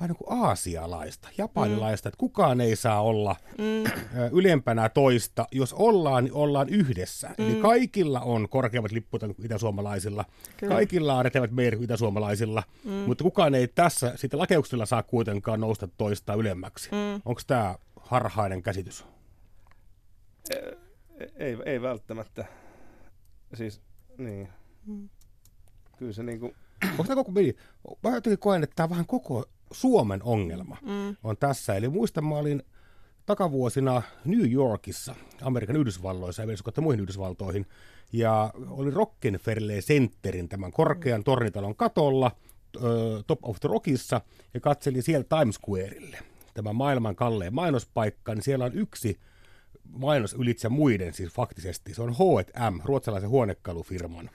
vähän 0.00 0.08
niin 0.10 0.16
kuin 0.16 0.42
aasialaista, 0.42 1.28
japanilaista, 1.38 2.06
mm. 2.06 2.10
että 2.10 2.18
kukaan 2.18 2.60
ei 2.60 2.76
saa 2.76 3.02
olla 3.02 3.36
mm. 3.58 3.92
ylempänä 4.38 4.88
toista. 4.88 5.46
Jos 5.52 5.72
ollaan, 5.72 6.24
niin 6.24 6.34
ollaan 6.34 6.68
yhdessä. 6.68 7.28
Mm. 7.38 7.44
Eli 7.44 7.54
kaikilla 7.54 8.20
on 8.20 8.48
korkeammat 8.48 8.92
lipput 8.92 9.20
kuin 9.20 9.44
itäsuomalaisilla. 9.44 10.24
Kyllä. 10.56 10.74
Kaikilla 10.74 11.14
on 11.14 11.24
retevät 11.24 11.50
meidät 11.50 11.76
kuin 11.76 11.84
itäsuomalaisilla. 11.84 12.62
Mm. 12.84 12.90
Mutta 12.90 13.24
kukaan 13.24 13.54
ei 13.54 13.68
tässä 13.68 14.12
sitten 14.16 14.40
lakeuksilla 14.40 14.86
saa 14.86 15.02
kuitenkaan 15.02 15.60
nousta 15.60 15.88
toista 15.98 16.34
ylemmäksi. 16.34 16.88
Mm. 16.92 17.22
Onko 17.24 17.40
tämä 17.46 17.74
harhainen 18.00 18.62
käsitys? 18.62 19.04
Ei, 20.50 20.76
ei, 21.36 21.56
ei 21.66 21.82
välttämättä. 21.82 22.44
Siis, 23.54 23.80
niin. 24.18 24.48
Mm. 24.86 25.08
Kyllä 25.98 26.12
se 26.12 26.22
niinku... 26.22 26.54
Onko 26.90 27.04
tämä 27.04 27.14
koko? 27.14 27.32
Mä 28.02 28.14
jotenkin 28.14 28.38
koen, 28.38 28.62
että 28.62 28.76
tämä 28.76 28.84
on 28.84 28.90
vähän 28.90 29.06
koko 29.06 29.44
Suomen 29.72 30.22
ongelma 30.22 30.76
mm. 30.82 31.16
on 31.24 31.36
tässä. 31.36 31.74
Eli 31.74 31.88
muistan, 31.88 32.24
mä 32.24 32.34
olin 32.34 32.62
takavuosina 33.26 34.02
New 34.24 34.52
Yorkissa, 34.52 35.14
Amerikan 35.42 35.76
Yhdysvalloissa 35.76 36.42
ja 36.42 36.48
vielä 36.48 36.62
muihin 36.80 37.00
Yhdysvaltoihin. 37.00 37.66
Ja 38.12 38.52
oli 38.68 38.90
Rockefeller 38.90 39.82
Centerin 39.82 40.48
tämän 40.48 40.72
korkean 40.72 41.24
tornitalon 41.24 41.76
katolla, 41.76 42.30
Top 43.26 43.38
of 43.42 43.60
the 43.60 43.68
Rockissa, 43.68 44.20
ja 44.54 44.60
katselin 44.60 45.02
siellä 45.02 45.24
Times 45.38 45.54
Squareille. 45.54 46.18
Tämä 46.54 46.72
maailman 46.72 47.16
kalleen 47.16 47.54
mainospaikka, 47.54 48.34
niin 48.34 48.42
siellä 48.42 48.64
on 48.64 48.74
yksi 48.74 49.20
mainos 49.92 50.34
ylitse 50.34 50.68
muiden, 50.68 51.14
siis 51.14 51.32
faktisesti. 51.32 51.94
Se 51.94 52.02
on 52.02 52.14
H&M, 52.14 52.80
ruotsalaisen 52.84 53.30
huonekalufirman 53.30 54.30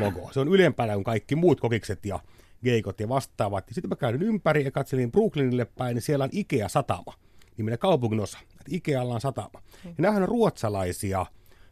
logo. 0.00 0.30
Se 0.32 0.40
on 0.40 0.48
ylempänä 0.48 0.94
kuin 0.94 1.04
kaikki 1.04 1.36
muut 1.36 1.60
kokikset 1.60 2.06
ja 2.06 2.20
geikot 2.64 3.00
ja 3.00 3.08
vastaavat. 3.08 3.68
Ja 3.68 3.74
sitten 3.74 3.88
mä 3.88 3.96
käyn 3.96 4.22
ympäri 4.22 4.64
ja 4.64 4.70
katselin 4.70 5.12
Brooklynille 5.12 5.64
päin, 5.64 5.94
niin 5.94 6.02
siellä 6.02 6.24
on 6.24 6.30
Ikea-satama, 6.32 7.14
niminen 7.56 7.78
kaupunginosa. 7.78 8.38
Että 8.42 8.64
Ikealla 8.68 9.14
on 9.14 9.20
satama. 9.20 9.62
Ja 9.84 9.94
nämähän 9.98 10.22
on 10.22 10.28
ruotsalaisia 10.28 11.26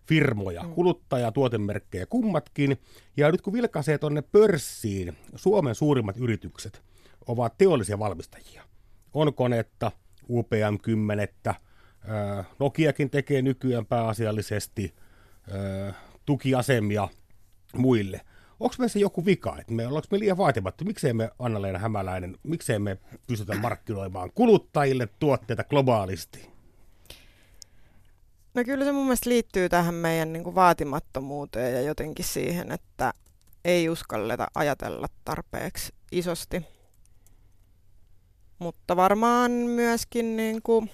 firmoja, 0.08 0.62
mm. 0.62 0.74
kuluttaja- 0.74 1.32
tuotemerkkejä 1.32 2.06
kummatkin. 2.06 2.80
Ja 3.16 3.32
nyt 3.32 3.42
kun 3.42 3.52
vilkaisee 3.52 3.98
tuonne 3.98 4.22
pörssiin, 4.22 5.16
Suomen 5.36 5.74
suurimmat 5.74 6.16
yritykset 6.16 6.82
ovat 7.26 7.58
teollisia 7.58 7.98
valmistajia. 7.98 8.62
On 9.14 9.34
konetta, 9.34 9.92
UPM-10, 10.28 11.54
Nokiakin 12.58 13.10
tekee 13.10 13.42
nykyään 13.42 13.86
pääasiallisesti 13.86 14.94
tukiasemia 16.26 17.08
muille– 17.74 18.20
onko 18.60 18.74
meissä 18.78 18.98
joku 18.98 19.24
vika, 19.24 19.56
että 19.60 19.72
me 19.72 19.86
ollaanko 19.86 20.08
me 20.10 20.18
liian 20.18 20.38
vaatimattu, 20.38 20.84
miksei 20.84 21.12
me 21.12 21.30
Anna-Leena 21.38 21.78
Hämäläinen, 21.78 22.36
miksei 22.42 22.78
me 22.78 22.98
pystytä 23.26 23.54
markkinoimaan 23.54 24.30
kuluttajille 24.34 25.08
tuotteita 25.18 25.64
globaalisti? 25.64 26.50
No 28.54 28.64
kyllä 28.64 28.84
se 28.84 28.92
mun 28.92 29.04
mielestä 29.04 29.30
liittyy 29.30 29.68
tähän 29.68 29.94
meidän 29.94 30.32
niin 30.32 30.54
vaatimattomuuteen 30.54 31.74
ja 31.74 31.80
jotenkin 31.80 32.24
siihen, 32.24 32.72
että 32.72 33.12
ei 33.64 33.88
uskalleta 33.88 34.46
ajatella 34.54 35.06
tarpeeksi 35.24 35.92
isosti. 36.12 36.64
Mutta 38.58 38.96
varmaan 38.96 39.50
myöskin 39.50 40.36
niin 40.36 40.62
kuin, 40.62 40.90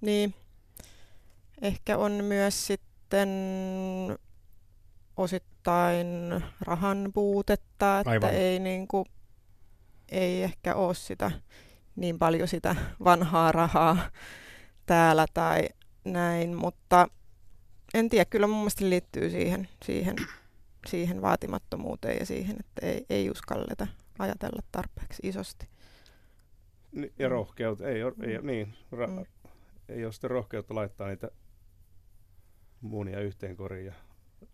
niin, 0.00 0.34
ehkä 1.62 1.98
on 1.98 2.12
myös 2.12 2.66
sitten 2.66 3.28
osittain 5.60 6.44
rahan 6.60 7.10
puutetta, 7.14 8.00
että 8.00 8.10
Aivan. 8.10 8.34
ei, 8.34 8.58
niin 8.58 8.88
kuin, 8.88 9.04
ei 10.08 10.42
ehkä 10.42 10.74
ole 10.74 10.94
sitä 10.94 11.30
niin 11.96 12.18
paljon 12.18 12.48
sitä 12.48 12.76
vanhaa 13.04 13.52
rahaa 13.52 14.10
täällä 14.86 15.26
tai 15.34 15.68
näin, 16.04 16.56
mutta 16.56 17.08
en 17.94 18.08
tiedä, 18.08 18.24
kyllä 18.24 18.46
mun 18.46 18.56
mielestä 18.56 18.84
liittyy 18.90 19.30
siihen, 19.30 19.68
siihen, 19.84 20.16
siihen 20.86 21.22
vaatimattomuuteen 21.22 22.18
ja 22.18 22.26
siihen, 22.26 22.56
että 22.60 22.86
ei, 22.86 23.06
ei 23.10 23.30
uskalleta 23.30 23.86
ajatella 24.18 24.62
tarpeeksi 24.72 25.28
isosti. 25.28 25.68
Ja 27.18 27.28
rohkeutta, 27.28 27.88
ei, 27.88 28.00
ei, 28.00 28.38
mm. 28.38 28.46
niin, 28.46 28.74
ra, 28.92 29.06
mm. 29.06 29.24
ei 29.88 30.04
ole 30.04 30.12
sitä 30.12 30.28
rohkeutta 30.28 30.74
laittaa 30.74 31.08
niitä 31.08 31.30
muunia 32.80 33.20
yhteen 33.20 33.56
koriin 33.56 33.86
ja 33.86 33.92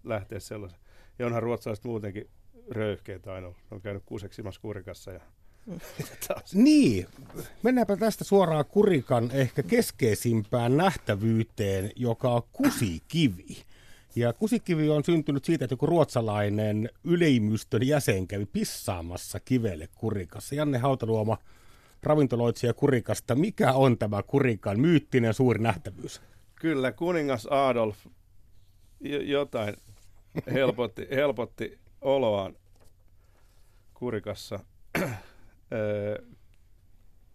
lähteä 0.05 0.40
sellaisen. 0.40 0.86
Ja 1.19 1.27
onhan 1.27 1.43
ruotsalaiset 1.43 1.85
muutenkin 1.85 2.31
röyhkeitä 2.71 3.33
aina. 3.33 3.53
On 3.71 3.81
käynyt 3.81 4.03
kuuseksimassa 4.07 4.61
kurikassa 4.61 5.11
ja 5.13 5.21
Niin, 6.55 7.07
mennäänpä 7.63 7.97
tästä 7.97 8.25
suoraan 8.25 8.65
Kurikan 8.65 9.31
ehkä 9.31 9.63
keskeisimpään 9.63 10.77
nähtävyyteen, 10.77 11.91
joka 11.97 12.31
on 12.31 12.43
kusikivi. 12.53 13.57
Ja 14.17 14.33
kusikivi 14.33 14.89
on 14.89 15.05
syntynyt 15.05 15.45
siitä, 15.45 15.65
että 15.65 15.73
joku 15.73 15.87
ruotsalainen 15.87 16.91
yleimystön 17.05 17.87
jäsen 17.87 18.27
kävi 18.27 18.47
pissaamassa 18.47 19.41
kivelle 19.41 19.89
Kurikassa. 19.95 20.55
Janne 20.55 20.79
Hautaluoma, 20.79 21.39
ravintoloitsija 22.03 22.75
Kurikasta. 22.75 23.35
Mikä 23.35 23.73
on 23.73 23.99
tämä 23.99 24.23
Kurikan 24.23 24.81
myyttinen 24.81 25.35
suuri 25.35 25.63
nähtävyys? 25.63 26.21
Kyllä, 26.55 26.93
kuningas 26.93 27.47
Adolf 27.47 27.97
jotain 29.23 29.77
helpotti, 30.53 31.09
helpotti 31.11 31.79
oloaan 32.01 32.57
Kurikassa 33.94 34.59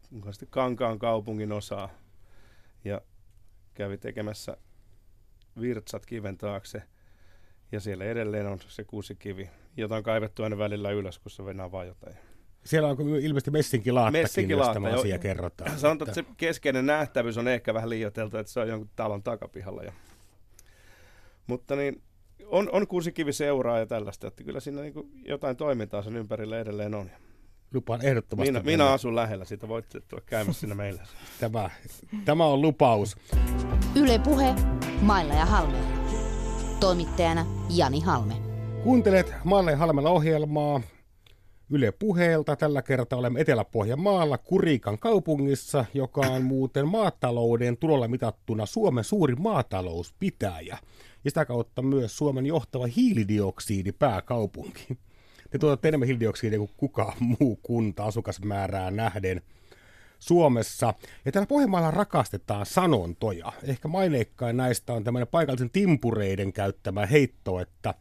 mukaisesti 0.09 0.47
Kankaan 0.49 0.99
kaupungin 0.99 1.51
osaa 1.51 1.89
ja 2.85 3.01
kävi 3.73 3.97
tekemässä 3.97 4.57
virtsat 5.61 6.05
kiven 6.05 6.37
taakse. 6.37 6.83
Ja 7.71 7.79
siellä 7.79 8.05
edelleen 8.05 8.47
on 8.47 8.59
se 8.67 8.83
kuusikivi, 8.83 9.49
jota 9.77 9.95
on 9.95 10.03
kaivettu 10.03 10.43
aina 10.43 10.57
välillä 10.57 10.91
ylös, 10.91 11.19
kun 11.19 11.31
se 11.31 11.45
venää 11.45 11.71
vaan 11.71 11.87
jotain. 11.87 12.15
Siellä 12.63 12.89
on 12.89 12.97
ilmeisesti 12.99 13.51
messinkilaatakin, 13.51 14.21
messinkilaata, 14.21 14.79
jos 14.79 14.83
tämä 14.83 14.99
asia 14.99 15.19
kerrotaan. 15.19 15.79
Sanotaan, 15.79 16.09
että 16.09 16.21
se 16.21 16.25
keskeinen 16.37 16.85
nähtävyys 16.85 17.37
on 17.37 17.47
ehkä 17.47 17.73
vähän 17.73 17.89
liioiteltu, 17.89 18.37
että 18.37 18.51
se 18.51 18.59
on 18.59 18.67
jonkun 18.67 18.89
talon 18.95 19.23
takapihalla. 19.23 19.83
Ja... 19.83 19.93
Mutta 21.47 21.75
niin, 21.75 22.01
on, 22.45 22.69
on 22.71 22.87
kuusikivi 22.87 23.33
seuraa 23.33 23.79
ja 23.79 23.85
tällaista, 23.85 24.27
että 24.27 24.43
kyllä 24.43 24.59
siinä 24.59 24.81
niin 24.81 24.93
jotain 25.25 25.57
toimintaa 25.57 26.03
sen 26.03 26.17
ympärillä 26.17 26.59
edelleen 26.59 26.95
on. 26.95 27.09
Lupaan 27.73 28.05
ehdottomasti. 28.05 28.51
Minä, 28.51 28.63
minä 28.63 28.91
asun 28.91 29.15
lähellä, 29.15 29.45
siitä 29.45 29.67
voitte 29.67 29.99
tulla 29.99 30.23
käymässä 30.25 30.59
siinä 30.59 30.75
meillä. 30.75 31.03
Tämä, 31.39 31.69
tämä 32.25 32.45
on 32.45 32.61
lupaus. 32.61 33.17
Yle 33.95 34.19
Puhe, 34.19 34.53
Mailla 35.01 35.33
ja 35.33 35.45
Halmeella. 35.45 36.01
Toimittajana 36.79 37.45
Jani 37.69 38.01
Halme. 38.01 38.33
Kuuntelet 38.83 39.33
Mailla 39.43 39.71
ja 39.71 39.77
Halmella 39.77 40.09
ohjelmaa 40.09 40.81
Yle 41.69 41.91
Puheelta. 41.91 42.55
Tällä 42.55 42.81
kertaa 42.81 43.19
olemme 43.19 43.41
Etelä-Pohjanmaalla 43.41 44.37
Kurikan 44.37 44.99
kaupungissa, 44.99 45.85
joka 45.93 46.21
on 46.21 46.43
muuten 46.43 46.87
maatalouden 46.87 47.77
tulolla 47.77 48.07
mitattuna 48.07 48.65
Suomen 48.65 49.03
suuri 49.03 49.35
maatalouspitäjä. 49.35 50.77
Ja 51.23 51.31
sitä 51.31 51.45
kautta 51.45 51.81
myös 51.81 52.17
Suomen 52.17 52.45
johtava 52.45 52.85
hiilidioksidipääkaupunki. 52.85 54.87
Te 55.49 55.59
tuotatte 55.59 55.87
enemmän 55.87 56.07
hiilidioksidia 56.07 56.59
kuin 56.59 56.71
kukaan 56.77 57.13
muu 57.19 57.59
kunta 57.63 58.05
asukasmäärää 58.05 58.91
nähden 58.91 59.41
Suomessa. 60.19 60.93
Ja 61.25 61.31
täällä 61.31 61.47
Pohjanmaalla 61.47 61.91
rakastetaan 61.91 62.65
sanontoja. 62.65 63.51
Ehkä 63.63 63.87
maineikkain 63.87 64.57
näistä 64.57 64.93
on 64.93 65.03
tämmöinen 65.03 65.27
paikallisen 65.27 65.69
timpureiden 65.69 66.53
käyttämä 66.53 67.05
heitto, 67.05 67.59
että 67.59 67.93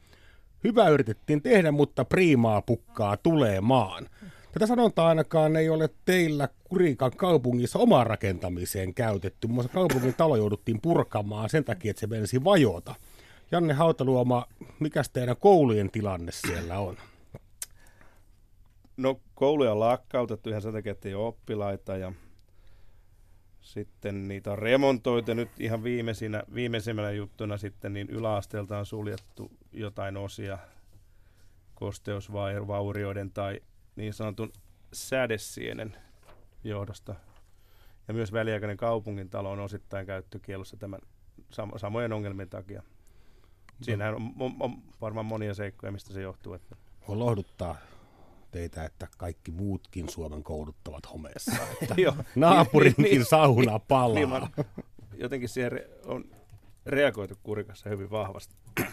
hyvä 0.64 0.88
yritettiin 0.88 1.42
tehdä, 1.42 1.72
mutta 1.72 2.04
priimaa 2.04 2.62
pukkaa 2.62 3.16
tulee 3.16 3.60
maan. 3.60 4.08
Tätä 4.52 4.66
sanontaa 4.66 5.08
ainakaan 5.08 5.56
ei 5.56 5.68
ole 5.68 5.88
teillä 6.04 6.48
Kurikan 6.64 7.12
kaupungissa 7.16 7.78
omaan 7.78 8.06
rakentamiseen 8.06 8.94
käytetty. 8.94 9.46
Muun 9.46 9.54
muassa 9.54 9.72
kaupungin 9.72 10.14
talo 10.14 10.36
jouduttiin 10.36 10.80
purkamaan 10.80 11.50
sen 11.50 11.64
takia, 11.64 11.90
että 11.90 12.00
se 12.00 12.06
menisi 12.06 12.44
vajota. 12.44 12.94
Janne 13.52 13.74
Hautaluoma, 13.74 14.46
mikä 14.80 15.02
teidän 15.12 15.36
koulujen 15.36 15.90
tilanne 15.90 16.32
siellä 16.32 16.78
on? 16.78 16.96
No 18.96 19.20
kouluja 19.34 19.72
on 19.72 19.80
lakkautettu 19.80 20.50
ihan 20.50 20.62
sen 20.62 20.72
takia, 20.72 20.92
että 20.92 21.08
ei 21.08 21.14
ole 21.14 21.26
oppilaita 21.26 21.96
ja 21.96 22.12
sitten 23.60 24.28
niitä 24.28 24.52
on 24.52 24.58
remontoitu 24.58 25.34
nyt 25.34 25.48
ihan 25.60 25.84
viimeisinä, 25.84 26.42
viimeisimmänä 26.54 27.10
juttuna 27.10 27.56
sitten 27.56 27.92
niin 27.92 28.10
yläasteelta 28.10 28.78
on 28.78 28.86
suljettu 28.86 29.50
jotain 29.72 30.16
osia 30.16 30.58
kosteusvaurioiden 31.74 33.30
tai 33.30 33.60
niin 33.96 34.14
sanotun 34.14 34.52
sädesienen 34.92 35.96
johdosta. 36.64 37.14
Ja 38.08 38.14
myös 38.14 38.32
väliaikainen 38.32 38.76
kaupungintalo 38.76 39.50
on 39.50 39.60
osittain 39.60 40.06
käyttökielossa 40.06 40.76
tämän 40.76 41.00
sam- 41.52 41.78
samojen 41.78 42.12
ongelmien 42.12 42.48
takia. 42.48 42.82
Siinähän 43.82 44.14
on, 44.14 44.32
on, 44.38 44.56
on 44.60 44.82
varmaan 45.00 45.26
monia 45.26 45.54
seikkoja, 45.54 45.92
mistä 45.92 46.12
se 46.12 46.22
johtuu. 46.22 46.54
Että... 46.54 46.76
On 47.08 47.18
lohduttaa 47.18 47.76
teitä, 48.50 48.84
että 48.84 49.08
kaikki 49.18 49.50
muutkin 49.50 50.08
Suomen 50.08 50.42
kouluttavat 50.42 51.12
homeessa. 51.12 51.52
Että 51.82 51.94
naapurinkin 52.34 53.04
niin, 53.10 53.24
sauna 53.24 53.78
palaa. 53.78 54.14
Niin, 54.14 54.28
niin, 54.30 54.66
jotenkin 55.14 55.48
siihen 55.48 55.72
on 56.04 56.24
reagoitu 56.86 57.34
Kurikassa 57.42 57.90
hyvin 57.90 58.10
vahvasti. 58.10 58.54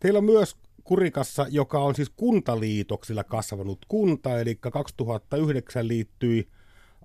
Teillä 0.00 0.18
on 0.18 0.24
myös 0.24 0.56
Kurikassa, 0.84 1.46
joka 1.50 1.78
on 1.78 1.94
siis 1.94 2.10
kuntaliitoksilla 2.16 3.24
kasvanut 3.24 3.78
kunta, 3.88 4.40
eli 4.40 4.54
2009 4.54 5.88
liittyi 5.88 6.48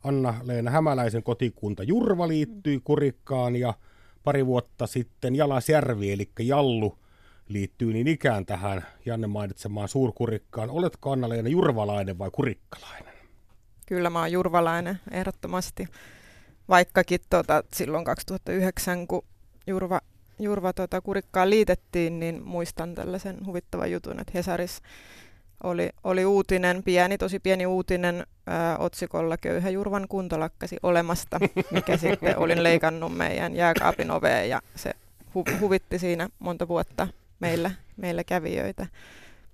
Anna-Leena 0.04 0.72
Hämäläisen 0.72 1.24
kotikunta 1.24 1.84
Jurva 1.84 2.28
liittyi 2.28 2.82
Kurikkaan 2.84 3.56
ja 3.56 3.74
pari 4.24 4.46
vuotta 4.46 4.88
sitten 4.88 5.36
Jalasjärvi, 5.36 6.12
eli 6.12 6.30
Jallu, 6.40 6.98
liittyy 7.48 7.94
niin 7.94 8.08
ikään 8.08 8.46
tähän 8.46 8.86
Janne 9.06 9.28
mainitsemaan 9.28 9.88
suurkurikkaan. 9.88 10.70
Oletko 10.70 11.12
Anna-Leena 11.12 11.50
jurvalainen 11.50 12.20
vai 12.20 12.30
kurikkalainen? 12.32 13.14
Kyllä 13.86 14.10
mä 14.10 14.20
oon 14.20 14.32
jurvalainen 14.32 15.00
ehdottomasti. 15.12 15.88
Vaikkakin 16.70 17.20
tota, 17.30 17.64
silloin 17.74 18.06
2009, 18.06 19.08
kun 19.08 19.26
Jurva, 19.68 20.02
Jurva 20.40 20.74
tota, 20.74 21.02
kurikkaan 21.02 21.50
liitettiin, 21.50 22.20
niin 22.20 22.44
muistan 22.44 22.96
tällaisen 22.96 23.46
huvittavan 23.46 23.92
jutun, 23.92 24.20
että 24.20 24.32
Hesaris 24.36 24.82
oli, 25.64 25.90
oli 26.04 26.26
uutinen, 26.26 26.84
pieni, 26.84 27.18
tosi 27.18 27.40
pieni 27.40 27.66
uutinen 27.66 28.28
ää, 28.48 28.78
otsikolla 28.78 29.38
Köyhä 29.38 29.70
Jurvan 29.70 30.08
kunto 30.10 30.40
lakkasi 30.40 30.78
olemasta, 30.84 31.40
mikä 31.72 31.98
sitten 32.08 32.38
olin 32.38 32.64
leikannut 32.64 33.18
meidän 33.18 33.56
jääkaapin 33.56 34.12
oveen 34.12 34.50
ja 34.50 34.62
se 34.76 34.94
hu- 35.36 35.60
huvitti 35.60 36.00
siinä 36.00 36.30
monta 36.40 36.68
vuotta 36.68 37.08
meillä, 37.40 37.72
meillä 37.98 38.24
kävijöitä. 38.24 38.88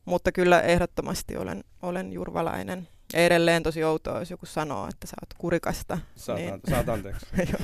Mutta 0.06 0.32
kyllä 0.32 0.62
ehdottomasti 0.62 1.38
olen, 1.38 1.64
olen 1.82 2.14
jurvalainen. 2.14 2.88
Ja 3.14 3.20
edelleen 3.20 3.64
tosi 3.64 3.84
outoa, 3.84 4.20
jos 4.20 4.32
joku 4.32 4.46
sanoo, 4.46 4.88
että 4.88 5.08
sä 5.08 5.16
oot 5.22 5.34
kurikasta. 5.38 5.98
Saat, 6.16 6.40
niin... 6.40 6.60
saat 6.70 6.90
anteeksi. 6.90 7.26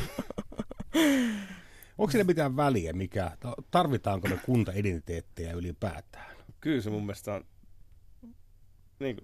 Onko 1.98 2.12
siinä 2.12 2.24
mitään 2.24 2.56
väliä, 2.56 2.94
mikä, 2.94 3.32
tarvitaanko 3.72 4.28
me 4.28 4.40
kuntaidentiteettejä 4.46 5.54
ylipäätään? 5.54 6.36
Kyllä 6.60 6.82
se 6.82 6.90
mun 6.90 7.06
mielestä 7.06 7.34
on, 7.34 7.46
niin, 9.00 9.18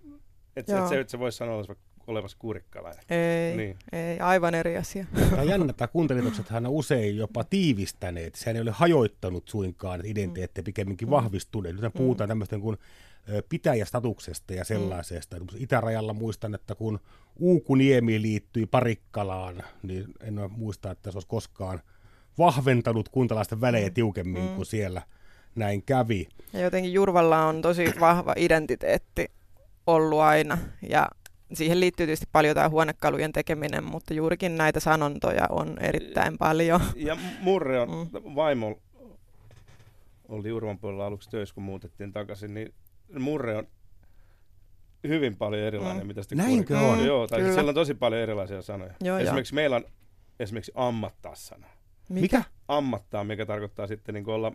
että 0.55 0.83
et, 0.83 0.87
se, 0.87 0.99
et 0.99 1.09
se 1.09 1.19
voi 1.19 1.31
sanoa 1.31 1.63
olevassa 2.07 2.37
kurikkalainen. 2.39 3.03
Ei, 3.09 3.57
niin. 3.57 3.77
ei, 3.91 4.19
aivan 4.19 4.55
eri 4.55 4.77
asia. 4.77 5.05
Tämä 5.29 5.41
on 5.41 5.47
jännä, 5.47 5.65
että 5.69 5.87
kuntaliitoksethan 5.87 6.65
on 6.65 6.71
usein 6.71 7.17
jopa 7.17 7.43
tiivistäneet. 7.43 8.35
Sehän 8.35 8.55
ei 8.55 8.61
ole 8.61 8.71
hajoittanut 8.71 9.47
suinkaan 9.47 10.05
identiteettejä, 10.05 10.63
pikemminkin 10.63 11.07
mm. 11.07 11.11
vahvistuneet. 11.11 11.81
Nyt 11.81 11.93
puhutaan 11.93 12.27
mm. 12.27 12.31
tämmöisten 12.31 12.61
kuin 12.61 12.77
pitäjästatuksesta 13.49 14.53
ja 14.53 14.65
sellaisesta. 14.65 15.39
Mm. 15.39 15.47
Itärajalla 15.57 16.13
muistan, 16.13 16.55
että 16.55 16.75
kun 16.75 16.99
Uukuniemi 17.39 18.21
liittyi 18.21 18.65
Parikkalaan, 18.65 19.63
niin 19.83 20.05
en 20.23 20.39
muista, 20.49 20.91
että 20.91 21.11
se 21.11 21.17
olisi 21.17 21.27
koskaan 21.27 21.79
vahventanut 22.37 23.09
kuntalaisten 23.09 23.61
välejä 23.61 23.87
mm. 23.87 23.93
tiukemmin 23.93 24.43
mm. 24.43 24.55
kuin 24.55 24.65
siellä 24.65 25.01
näin 25.55 25.83
kävi. 25.83 26.27
Ja 26.53 26.59
jotenkin 26.59 26.93
Jurvalla 26.93 27.45
on 27.45 27.61
tosi 27.61 27.93
vahva 27.99 28.33
identiteetti 28.37 29.31
ollut 29.95 30.19
aina, 30.19 30.57
ja 30.89 31.07
siihen 31.53 31.79
liittyy 31.79 32.05
tietysti 32.05 32.27
paljon 32.31 32.55
tämä 32.55 32.69
huonekalujen 32.69 33.31
tekeminen, 33.31 33.83
mutta 33.83 34.13
juurikin 34.13 34.57
näitä 34.57 34.79
sanontoja 34.79 35.45
on 35.49 35.77
erittäin 35.79 36.37
paljon. 36.37 36.81
Ja 36.95 37.17
Murre 37.41 37.79
on, 37.79 37.89
mm. 37.89 38.35
vaimo 38.35 38.79
oli 40.27 40.49
Jurvan 40.49 40.79
puolella 40.79 41.05
aluksi 41.05 41.29
töissä, 41.29 41.55
kun 41.55 41.63
muutettiin 41.63 42.13
takaisin, 42.13 42.53
niin 42.53 42.73
Murre 43.19 43.55
on 43.55 43.67
hyvin 45.07 45.37
paljon 45.37 45.63
erilainen, 45.63 46.03
mm. 46.03 46.07
mitä 46.07 46.21
sitten 46.21 46.37
Näinkö 46.37 46.79
on? 46.79 47.05
Joo, 47.05 47.27
tai 47.27 47.41
siis 47.41 47.53
siellä 47.53 47.69
on 47.69 47.75
tosi 47.75 47.93
paljon 47.93 48.21
erilaisia 48.21 48.61
sanoja. 48.61 48.93
Joo, 49.01 49.17
esimerkiksi 49.17 49.53
jo. 49.53 49.55
meillä 49.55 49.75
on 49.75 49.85
esimerkiksi 50.39 50.71
ammattaa 50.75 51.35
sana. 51.35 51.67
Mikä? 52.09 52.43
Ammattaa, 52.67 53.23
mikä 53.23 53.45
tarkoittaa 53.45 53.87
sitten 53.87 54.15
niin 54.15 54.29
olla 54.29 54.51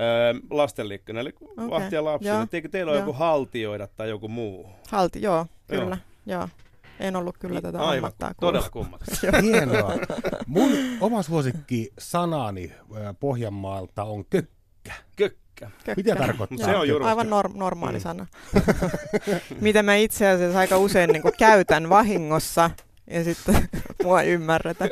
Öö, 0.00 0.34
lastenliikkona, 0.50 1.20
eli 1.20 1.32
okay. 1.40 1.70
vahtia 1.70 2.04
lapsia. 2.04 2.46
Eikö 2.52 2.68
teillä 2.68 2.92
ole 2.92 2.98
joku 2.98 3.12
haltioida 3.12 3.86
tai 3.96 4.08
joku 4.08 4.28
muu? 4.28 4.70
Halti, 4.90 5.22
joo, 5.22 5.46
kyllä. 5.66 5.98
Joo. 6.26 6.38
joo. 6.40 6.48
En 7.00 7.16
ollut 7.16 7.38
kyllä 7.38 7.60
tätä 7.62 7.78
Aivan, 7.78 7.96
ammattaa 7.96 8.32
todella 8.40 8.70
kummallista. 8.70 9.26
Hienoa. 9.42 9.92
Mun 10.46 10.70
oma 11.00 11.22
suosikki 11.22 11.90
sanani 11.98 12.72
Pohjanmaalta 13.20 14.04
on 14.04 14.24
kökkä. 14.24 14.50
Kökkä. 15.16 15.36
kökkä. 15.56 15.94
Mitä 15.96 16.16
tarkoittaa? 16.16 16.66
Se 16.66 16.76
on 16.76 16.88
juuri- 16.88 17.04
Aivan 17.04 17.26
norm- 17.26 17.56
normaali 17.56 17.98
Mm. 17.98 18.02
sana. 18.02 18.26
Mitä 19.60 19.82
mä 19.82 19.94
itse 19.96 20.28
asiassa 20.28 20.58
aika 20.58 20.78
usein 20.78 21.10
niin 21.10 21.22
käytän 21.38 21.88
vahingossa 21.88 22.70
ja 23.10 23.24
sitten 23.24 23.68
mua 24.04 24.22
ei 24.22 24.30
ymmärretä. 24.32 24.88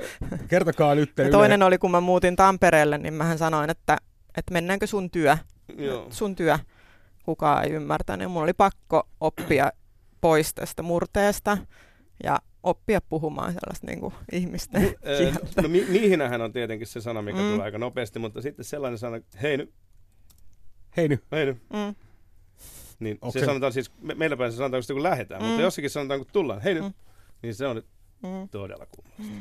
Kertokaa 0.49 0.95
nyt. 0.95 1.13
Ja 1.19 1.31
toinen 1.31 1.63
oli, 1.63 1.79
kun 1.79 1.91
mä 1.91 2.01
muutin 2.01 2.37
Tampereelle, 2.37 2.99
niin 2.99 3.15
mähän 3.15 3.39
sanoin, 3.39 3.71
että, 3.71 3.99
että 4.37 4.53
mennäänkö 4.53 4.87
sun 4.87 5.11
työ, 5.11 5.37
Joo. 5.79 6.07
sun 6.11 6.37
työ. 6.37 6.59
Kukaan 7.25 7.65
ei 7.65 7.71
ymmärtänyt. 7.71 8.31
Mun 8.31 8.43
oli 8.43 8.53
pakko 8.53 9.09
oppia 9.21 9.73
pois 10.21 10.55
tästä 10.55 10.83
murteesta 10.83 11.59
ja 12.25 12.39
oppia 12.63 13.01
puhumaan 13.01 13.53
sellaista 13.53 13.87
niin 13.87 14.01
kuin 14.01 14.15
ihmisten 14.33 14.83
Ö, 15.07 15.19
kieltä. 15.19 15.63
No 15.63 15.69
mi- 15.69 15.87
mihinähän 15.89 16.41
on 16.43 16.53
tietenkin 16.53 16.87
se 16.87 17.01
sana, 17.01 17.23
mikä 17.23 17.39
Mm. 17.39 17.51
tulee 17.51 17.65
aika 17.65 17.79
nopeasti, 17.79 18.19
mutta 18.19 18.43
sitten 18.43 18.65
sellainen 18.65 18.99
sana, 18.99 19.21
hei 19.43 19.57
nyt, 19.57 19.75
Hei 20.97 21.09
nyt. 21.09 21.25
hei 21.33 21.47
nyt. 21.47 21.57
Mm. 21.73 21.95
Niin 22.99 23.19
Onko 23.21 23.39
se, 23.39 23.45
sanotaan 23.45 23.73
siis, 23.73 23.91
me, 24.01 24.15
meillä 24.15 24.37
päin 24.37 24.53
se 24.53 24.57
sanotaan 24.57 24.83
kun 24.93 25.03
lähdetään, 25.03 25.43
mm. 25.43 25.47
mutta 25.47 25.59
Mm. 25.59 25.65
jossakin 25.65 25.91
sanotaan 25.91 26.21
kun 26.21 26.29
tullaan, 26.33 26.61
hei 26.63 26.75
nyt, 26.75 26.83
Mm. 26.85 26.93
niin 27.43 27.55
se 27.55 27.67
on 27.67 27.77
nyt 27.77 27.87
Mm. 28.23 28.49
todella 28.51 28.87
kuuma. 28.87 29.35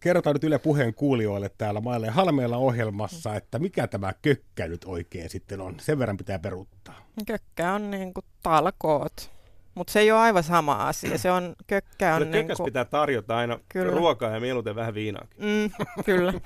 Kerrotaan 0.00 0.34
nyt 0.34 0.44
Yle 0.44 0.58
Puheen 0.58 0.94
kuulijoille 0.94 1.50
täällä 1.58 1.80
Maille 1.80 2.06
ja 2.06 2.12
Halmeella 2.12 2.56
ohjelmassa, 2.56 3.34
että 3.34 3.58
mikä 3.58 3.86
tämä 3.86 4.12
kökkä 4.22 4.68
nyt 4.68 4.84
oikein 4.84 5.30
sitten 5.30 5.60
on. 5.60 5.74
Sen 5.80 5.98
verran 5.98 6.16
pitää 6.16 6.38
peruuttaa. 6.38 7.06
Kökkä 7.26 7.72
on 7.72 7.90
niin 7.90 8.14
kuin 8.14 8.24
talkoot, 8.42 9.30
mutta 9.74 9.92
se 9.92 10.00
ei 10.00 10.12
ole 10.12 10.20
aivan 10.20 10.42
sama 10.42 10.88
asia. 10.88 11.18
Se 11.18 11.30
on, 11.30 11.54
kökkä 11.66 12.14
on 12.14 12.30
niin 12.30 12.46
kuin, 12.46 12.64
pitää 12.64 12.84
tarjota 12.84 13.36
aina 13.36 13.58
Kyllä. 13.68 13.92
ruokaa 13.92 14.30
ja 14.30 14.40
mieluiten 14.40 14.74
vähän 14.74 14.94
viinaakin. 14.94 15.44
mm, 15.44 15.86
kyllä. 16.04 16.32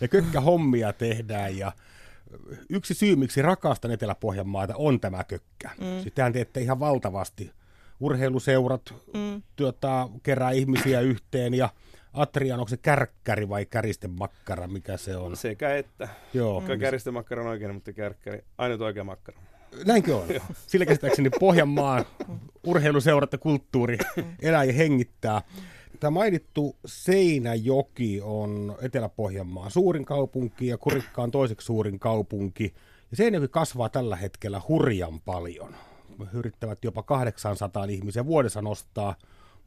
Ja 0.00 0.08
kökkähommia 0.08 0.92
tehdään 0.92 1.58
ja 1.58 1.72
yksi 2.70 2.94
syy, 2.94 3.16
miksi 3.16 3.42
rakastan 3.42 3.90
Etelä-Pohjanmaata, 3.90 4.74
on 4.76 5.00
tämä 5.00 5.24
kökkä. 5.24 5.70
Mm. 5.78 6.02
Sitähän 6.02 6.32
teette 6.32 6.60
ihan 6.60 6.80
valtavasti. 6.80 7.50
Urheiluseurat 8.00 8.94
Mm. 9.14 9.42
tuota, 9.56 10.08
kerää 10.22 10.50
ihmisiä 10.50 11.00
yhteen 11.00 11.54
ja 11.54 11.68
Atrian, 12.12 12.58
onko 12.60 12.68
se 12.68 12.76
kärkkäri 12.76 13.48
vai 13.48 13.66
käristemakkara, 13.66 14.66
mikä 14.66 14.96
se 14.96 15.16
on? 15.16 15.36
Sekä 15.36 15.76
että. 15.76 16.08
Joo, 16.34 16.60
Mm. 16.60 16.78
Kärjestemakkara 16.80 17.42
on 17.42 17.48
oikein, 17.48 17.74
mutta 17.74 17.92
kärkkäri, 17.92 18.44
ainut 18.58 18.80
oikea 18.80 19.04
makkara. 19.04 19.38
näinkö 19.86 20.16
on? 20.16 20.26
Sillä 20.66 20.86
käsittääkseni 20.86 21.30
Pohjanmaan 21.40 22.04
urheiluseurat 22.66 23.32
ja 23.32 23.38
kulttuuri 23.38 23.98
elää 24.42 24.64
ja 24.64 24.72
hengittää. 24.72 25.42
Tämä 26.00 26.10
mainittu 26.10 26.76
Seinäjoki 26.86 28.20
on 28.22 28.76
Etelä-Pohjanmaan 28.82 29.70
suurin 29.70 30.04
kaupunki 30.04 30.66
ja 30.66 30.78
Kurikka 30.78 31.22
on 31.22 31.30
toiseksi 31.30 31.64
suurin 31.64 31.98
kaupunki. 31.98 32.74
Ja 33.10 33.16
Seinäjoki 33.16 33.48
kasvaa 33.48 33.88
tällä 33.88 34.16
hetkellä 34.16 34.60
hurjan 34.68 35.20
paljon. 35.20 35.74
Yrittävät 36.32 36.84
jopa 36.84 37.02
800 37.02 37.84
ihmisiä 37.84 38.26
vuodessa 38.26 38.62
nostaa 38.62 39.14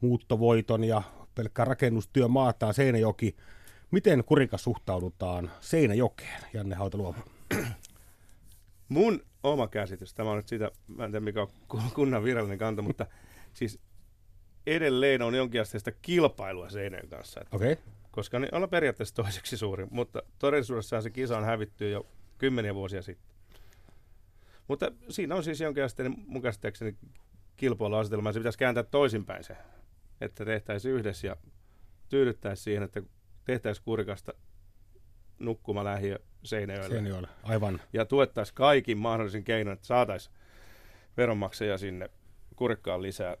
muuttovoiton 0.00 0.84
ja 0.84 1.02
pelkkä 1.34 1.64
rakennustyö 1.64 2.28
maataan 2.28 2.74
Seinäjoki. 2.74 3.36
Miten 3.90 4.24
Kurika 4.24 4.58
suhtaudutaan 4.58 5.50
Seinäjokeen, 5.60 6.40
Janne 6.52 6.74
Hautaluoma? 6.74 7.18
Mun 8.88 9.22
oma 9.42 9.68
käsitys, 9.68 10.14
tämä 10.14 10.30
on 10.30 10.36
nyt 10.36 10.48
sitä, 10.48 10.70
mä 10.88 11.04
en 11.04 11.10
tiedä 11.10 11.24
mikä 11.24 11.42
on 11.42 11.48
ku- 11.68 11.80
kunnan 11.94 12.24
virallinen 12.24 12.58
kanta, 12.58 12.82
mutta 12.82 13.06
siis 13.58 13.78
edelleen 14.66 15.22
on 15.22 15.34
jonkinasteista 15.34 15.92
kilpailua 15.92 16.70
Seinäjön 16.70 17.08
kanssa. 17.08 17.40
Että, 17.40 17.56
Okei. 17.56 17.72
Okay. 17.72 17.84
koska 18.10 18.38
ne 18.38 18.48
ollaan 18.52 18.70
periaatteessa 18.70 19.14
toiseksi 19.14 19.56
suurin, 19.56 19.88
mutta 19.90 20.22
todellisuudessaan 20.38 21.02
se 21.02 21.10
kisa 21.10 21.38
on 21.38 21.44
hävitty 21.44 21.90
jo 21.90 22.06
kymmeniä 22.38 22.74
vuosia 22.74 23.02
sitten. 23.02 23.29
Mutta 24.70 24.92
siinä 25.08 25.34
on 25.34 25.44
siis 25.44 25.60
jonkinasteinen 25.60 26.14
mun 26.26 26.42
käsittääkseni 26.42 26.96
kilpailuasetelma, 27.56 28.28
ja 28.28 28.32
se 28.32 28.40
pitäisi 28.40 28.58
kääntää 28.58 28.82
toisinpäin 28.82 29.44
se, 29.44 29.56
että 30.20 30.44
tehtäisiin 30.44 30.94
yhdessä 30.94 31.26
ja 31.26 31.36
tyydyttäisiin 32.08 32.64
siihen, 32.64 32.82
että 32.82 33.02
tehtäisiin 33.44 33.84
kurikasta 33.84 34.34
nukkuma 35.38 35.84
lähiö 35.84 36.18
Seinäjoelle. 36.42 36.94
Seinäjoella, 36.94 37.28
aivan. 37.42 37.80
ja 37.92 38.04
tuettaisiin 38.04 38.54
kaikin 38.54 38.98
mahdollisin 38.98 39.44
keinoin, 39.44 39.74
että 39.74 39.86
saataisiin 39.86 40.34
veronmaksajia 41.16 41.78
sinne 41.78 42.10
kurikkaan 42.56 43.02
lisää. 43.02 43.36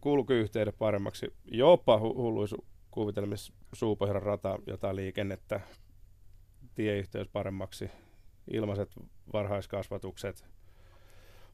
Kulkuyhteydet 0.00 0.78
paremmaksi, 0.78 1.34
jopa 1.44 1.98
hu- 1.98 2.16
hulluissa 2.16 2.56
kuvitelmissa 2.90 3.52
Suupohjan 3.72 4.22
rata, 4.22 4.58
jotain 4.66 4.96
liikennettä, 4.96 5.60
tieyhteys 6.74 7.28
paremmaksi, 7.28 7.90
ilmaiset 8.52 8.90
varhaiskasvatukset. 9.32 10.44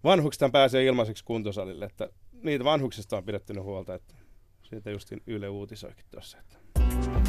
Vanhuksista 0.05 0.49
pääsee 0.49 0.85
ilmaiseksi 0.85 1.25
kuntosalille, 1.25 1.85
että 1.85 2.09
niitä 2.43 2.65
vanhuksista 2.65 3.17
on 3.17 3.25
pidetty 3.25 3.55
huolta, 3.55 3.95
että 3.95 4.15
siitä 4.63 4.91
justin 4.91 5.23
Yle 5.27 5.49
uutisoikin 5.49 6.05
tuossa. 6.11 6.39
Että. 6.39 6.57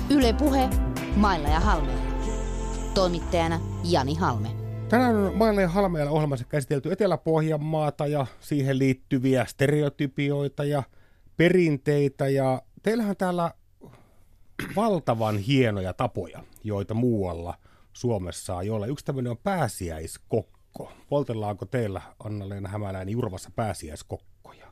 Yle 0.10 0.34
Puhe, 0.34 0.70
Mailla 1.16 1.50
ja 1.50 1.60
Halmeella. 1.60 2.12
Toimittajana 2.94 3.60
Jani 3.84 4.16
Halme. 4.16 4.50
Tänään 4.90 5.16
on 5.16 5.36
Mailla 5.36 5.62
ja 5.62 5.68
Halmeella 5.68 6.12
ohjelmassa 6.12 6.46
käsitelty 6.46 6.92
Etelä-Pohjanmaata 6.92 8.08
ja 8.08 8.26
siihen 8.40 8.80
liittyviä 8.80 9.46
stereotypioita 9.46 10.64
ja 10.64 10.84
perinteitä. 11.38 12.30
Ja 12.30 12.62
teillähän 12.84 13.18
täällä 13.18 13.52
valtavan 14.76 15.38
hienoja 15.38 15.94
tapoja, 15.94 16.44
joita 16.64 16.94
muualla 16.94 17.58
Suomessa 17.94 18.58
ole. 18.72 18.88
Yksi 18.88 19.06
tämmöinen 19.06 19.32
on 19.32 19.38
pääsiäiskokko. 19.38 20.92
Poltellaanko 21.10 21.66
teillä, 21.66 22.02
Anna-Leena 22.24 22.70
Hämäläinen, 22.70 23.12
Jurvassa 23.12 23.50
pääsiäiskokkoja? 23.56 24.72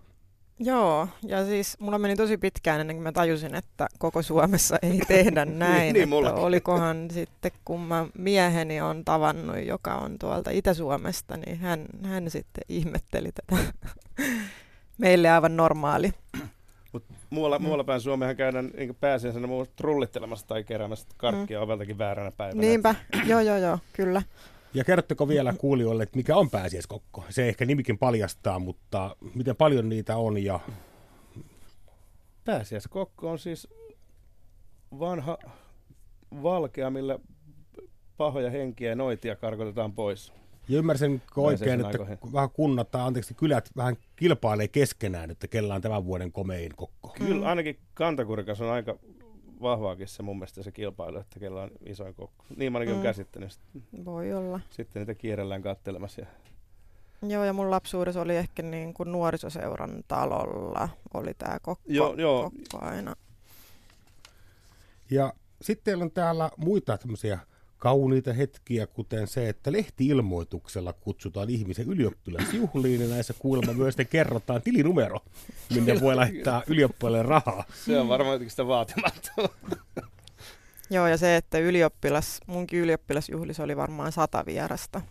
Joo, 0.60 1.08
ja 1.28 1.46
siis 1.46 1.80
mulla 1.80 2.00
meni 2.00 2.16
tosi 2.16 2.38
pitkään 2.38 2.82
ennen 2.82 2.96
kuin 2.96 3.04
mä 3.04 3.12
tajusin, 3.12 3.56
että 3.56 3.88
koko 3.98 4.22
Suomessa 4.22 4.78
ei 4.82 5.00
tehdä 5.08 5.46
näin. 5.46 5.82
niin 5.82 5.96
että 5.96 6.06
mullakin. 6.10 6.44
olikohan 6.44 7.08
sitten, 7.12 7.52
kun 7.66 7.82
mä 7.82 8.08
mieheni 8.18 8.82
on 8.82 9.06
tavannut, 9.06 9.66
joka 9.66 9.96
on 9.96 10.20
tuolta 10.20 10.50
Itä-Suomesta, 10.50 11.38
niin 11.38 11.58
hän, 11.58 11.86
hän 12.04 12.30
sitten 12.30 12.64
ihmetteli 12.70 13.30
tätä 13.32 13.64
meille 14.98 15.30
aivan 15.30 15.58
normaali. 15.58 16.12
Muualla, 17.30 17.60
muualla 17.60 17.84
päin 17.84 18.02
Suomehan 18.02 18.36
käydään 18.36 18.72
niin 18.78 18.96
pääsiäisenä 18.96 19.48
trullittelemassa 19.76 20.48
tai 20.48 20.64
keräämässä 20.64 21.08
karkkia 21.18 21.62
oveltakin 21.62 21.98
vääränä 21.98 22.32
päivänä. 22.32 22.62
Niinpä, 22.62 22.96
joo 23.26 23.40
joo 23.40 23.58
joo, 23.58 23.80
kyllä. 23.94 24.22
Ja 24.74 24.84
kerrotteko 24.84 25.28
vielä 25.28 25.54
kuulijoille, 25.58 26.04
että 26.04 26.18
mikä 26.18 26.36
on 26.36 26.50
pääsiäiskokko? 26.50 27.24
Se 27.30 27.50
ehkä 27.50 27.66
nimikin 27.66 27.98
paljastaa, 27.98 28.60
mutta 28.60 29.16
miten 29.36 29.56
paljon 29.56 29.90
niitä 29.90 30.18
on 30.18 30.44
ja 30.44 30.60
Pääsiäiskokko 32.46 33.32
on 33.32 33.40
siis 33.40 33.68
vanha 35.00 35.38
valkea, 36.44 36.90
millä 36.90 37.20
pahoja 38.18 38.50
henkiä 38.50 38.90
ja 38.90 38.96
noitia 38.96 39.36
karkotetaan 39.36 39.94
pois. 39.94 40.34
Ja 40.70 40.78
ymmärsinkö 40.78 41.42
oikein, 41.42 41.80
että 41.80 41.88
aikoihin. 41.88 42.18
vähän 42.34 42.50
kunnat 42.50 42.92
tai 42.92 43.02
anteeksi, 43.02 43.34
kylät 43.34 43.70
vähän 43.76 43.98
kilpailee 44.16 44.68
keskenään, 44.68 45.32
että 45.32 45.48
kellä 45.48 45.76
on 45.76 45.82
tämän 45.82 46.06
vuoden 46.06 46.32
komein 46.32 46.76
kokko. 46.76 47.16
Kyllä 47.18 47.50
ainakin 47.50 47.80
Kantakurikas 47.94 48.62
on 48.62 48.70
aika 48.70 48.98
vahvaakin 49.62 50.08
se 50.08 50.24
mun 50.24 50.38
mielestä 50.38 50.64
se 50.64 50.72
kilpailu, 50.72 51.18
että 51.18 51.40
kellä 51.40 51.62
on 51.62 51.72
isoin 51.86 52.16
kokko. 52.16 52.46
Niin 52.56 52.72
mä 52.72 52.78
ainakin 52.78 52.96
mm. 52.96 53.00
Mm. 53.00 53.04
käsittänyt. 53.04 53.52
Sitten, 53.52 54.06
Voi 54.06 54.34
olla. 54.34 54.60
sitten 54.70 55.00
niitä 55.00 55.16
kierrellään 55.16 55.62
kattelemassa. 55.62 56.22
Ja... 56.22 56.28
Joo, 57.22 57.44
ja 57.44 57.54
mun 57.54 57.72
lapsuudessa 57.72 58.22
oli 58.22 58.36
ehkä 58.36 58.64
niin 58.64 58.94
kuin 58.94 59.12
nuorisoseuran 59.12 60.04
talolla 60.08 60.90
oli 61.14 61.34
tämä 61.34 61.58
kokko, 61.62 61.84
Joo, 61.88 62.16
joo. 62.16 62.44
kokko 62.44 62.86
aina. 62.86 63.16
Ja 65.12 65.34
sitten 65.62 65.84
teillä 65.84 66.04
on 66.04 66.12
täällä 66.12 66.50
muita 66.58 66.98
tämmöisiä 66.98 67.40
kauniita 67.80 68.34
hetkiä, 68.34 68.88
kuten 68.88 69.28
se, 69.28 69.50
että 69.50 69.72
lehtiilmoituksella 69.72 70.94
kutsutaan 70.94 71.50
ihmisen 71.50 71.88
ylioppilasjuhliin, 71.88 73.02
ja 73.02 73.08
näissä 73.08 73.34
kuulemma 73.40 73.74
myös 73.74 73.94
sitten 73.94 74.08
kerrotaan 74.08 74.62
tilinumero, 74.62 75.20
minne 75.74 76.00
voi 76.02 76.16
laittaa 76.16 76.64
ylioppilaille 76.68 77.24
rahaa. 77.24 77.64
Se 77.86 78.00
on 78.00 78.08
varmaan 78.08 78.34
jotenkin 78.34 78.52
sitä 78.52 78.68
vaatimatta. 78.68 79.32
Joo, 80.90 81.08
ja 81.08 81.18
se, 81.18 81.36
että 81.36 81.60
ylioppilas, 81.60 82.40
munkin 82.48 82.80
ylioppilasjuhlissa 82.80 83.64
oli 83.64 83.78
varmaan 83.78 84.12
sata 84.12 84.44
vierasta. 84.46 85.02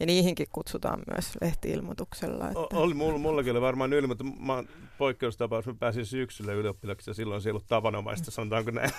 Ja 0.00 0.06
niihinkin 0.06 0.46
kutsutaan 0.52 1.02
myös 1.14 1.32
lehtiilmoituksella. 1.40 2.46
Että... 2.46 2.58
O- 2.58 2.68
oli, 2.72 2.94
mulla, 2.94 3.18
mullakin 3.18 3.52
oli 3.52 3.60
varmaan 3.60 3.92
yli, 3.92 4.06
mutta 4.06 4.24
mä 4.24 4.54
oon 4.54 4.68
poikkeustapaus, 4.98 5.66
mä 5.66 5.74
pääsin 5.74 6.06
syksyllä 6.06 6.52
ylioppilaksi 6.52 7.10
ja 7.10 7.14
silloin 7.14 7.42
se 7.42 7.48
ei 7.48 7.50
ollut 7.50 7.66
tavanomaista, 7.66 8.30
sanotaanko 8.30 8.70
näin. 8.70 8.90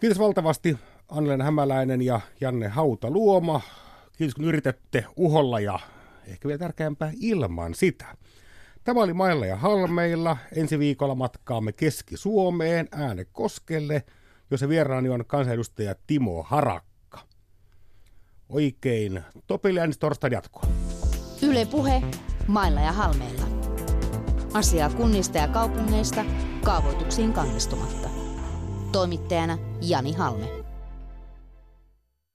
Kiitos 0.00 0.18
valtavasti 0.18 0.78
Anne 1.16 1.44
Hämäläinen 1.44 2.02
ja 2.02 2.20
Janne 2.40 2.68
Hautaluoma. 2.68 3.60
Kiitos 4.18 4.34
kun 4.34 4.44
yritätte 4.44 5.04
uholla 5.16 5.60
ja 5.60 5.78
ehkä 6.26 6.48
vielä 6.48 6.58
tärkeämpää 6.58 7.12
ilman 7.20 7.74
sitä. 7.74 8.16
Tämä 8.84 9.02
oli 9.02 9.12
Mailla 9.12 9.46
ja 9.46 9.56
Halmeilla. 9.56 10.36
Ensi 10.56 10.78
viikolla 10.78 11.14
matkaamme 11.14 11.72
Keski-Suomeen 11.72 12.88
Äänekoskelle, 12.92 14.02
jossa 14.50 14.68
vieraani 14.68 15.08
on 15.08 15.24
kansanedustaja 15.26 15.94
Timo 16.06 16.42
Harakka. 16.42 17.18
oikein 18.48 19.22
topeliaanista 19.46 20.00
torstain 20.00 20.32
jatkoa. 20.32 20.66
Yle 21.42 21.66
Puhe, 21.66 22.02
mailla 22.46 22.80
ja 22.80 22.92
halmeilla. 22.92 23.46
Asiaa 24.54 24.90
kunnista 24.90 25.38
ja 25.38 25.48
kaupungeista 25.48 26.24
kaavoituksiin 26.64 27.32
kannistumatta. 27.32 28.08
Toimittajana 28.92 29.58
Jani 29.80 30.12
Halme. 30.12 30.63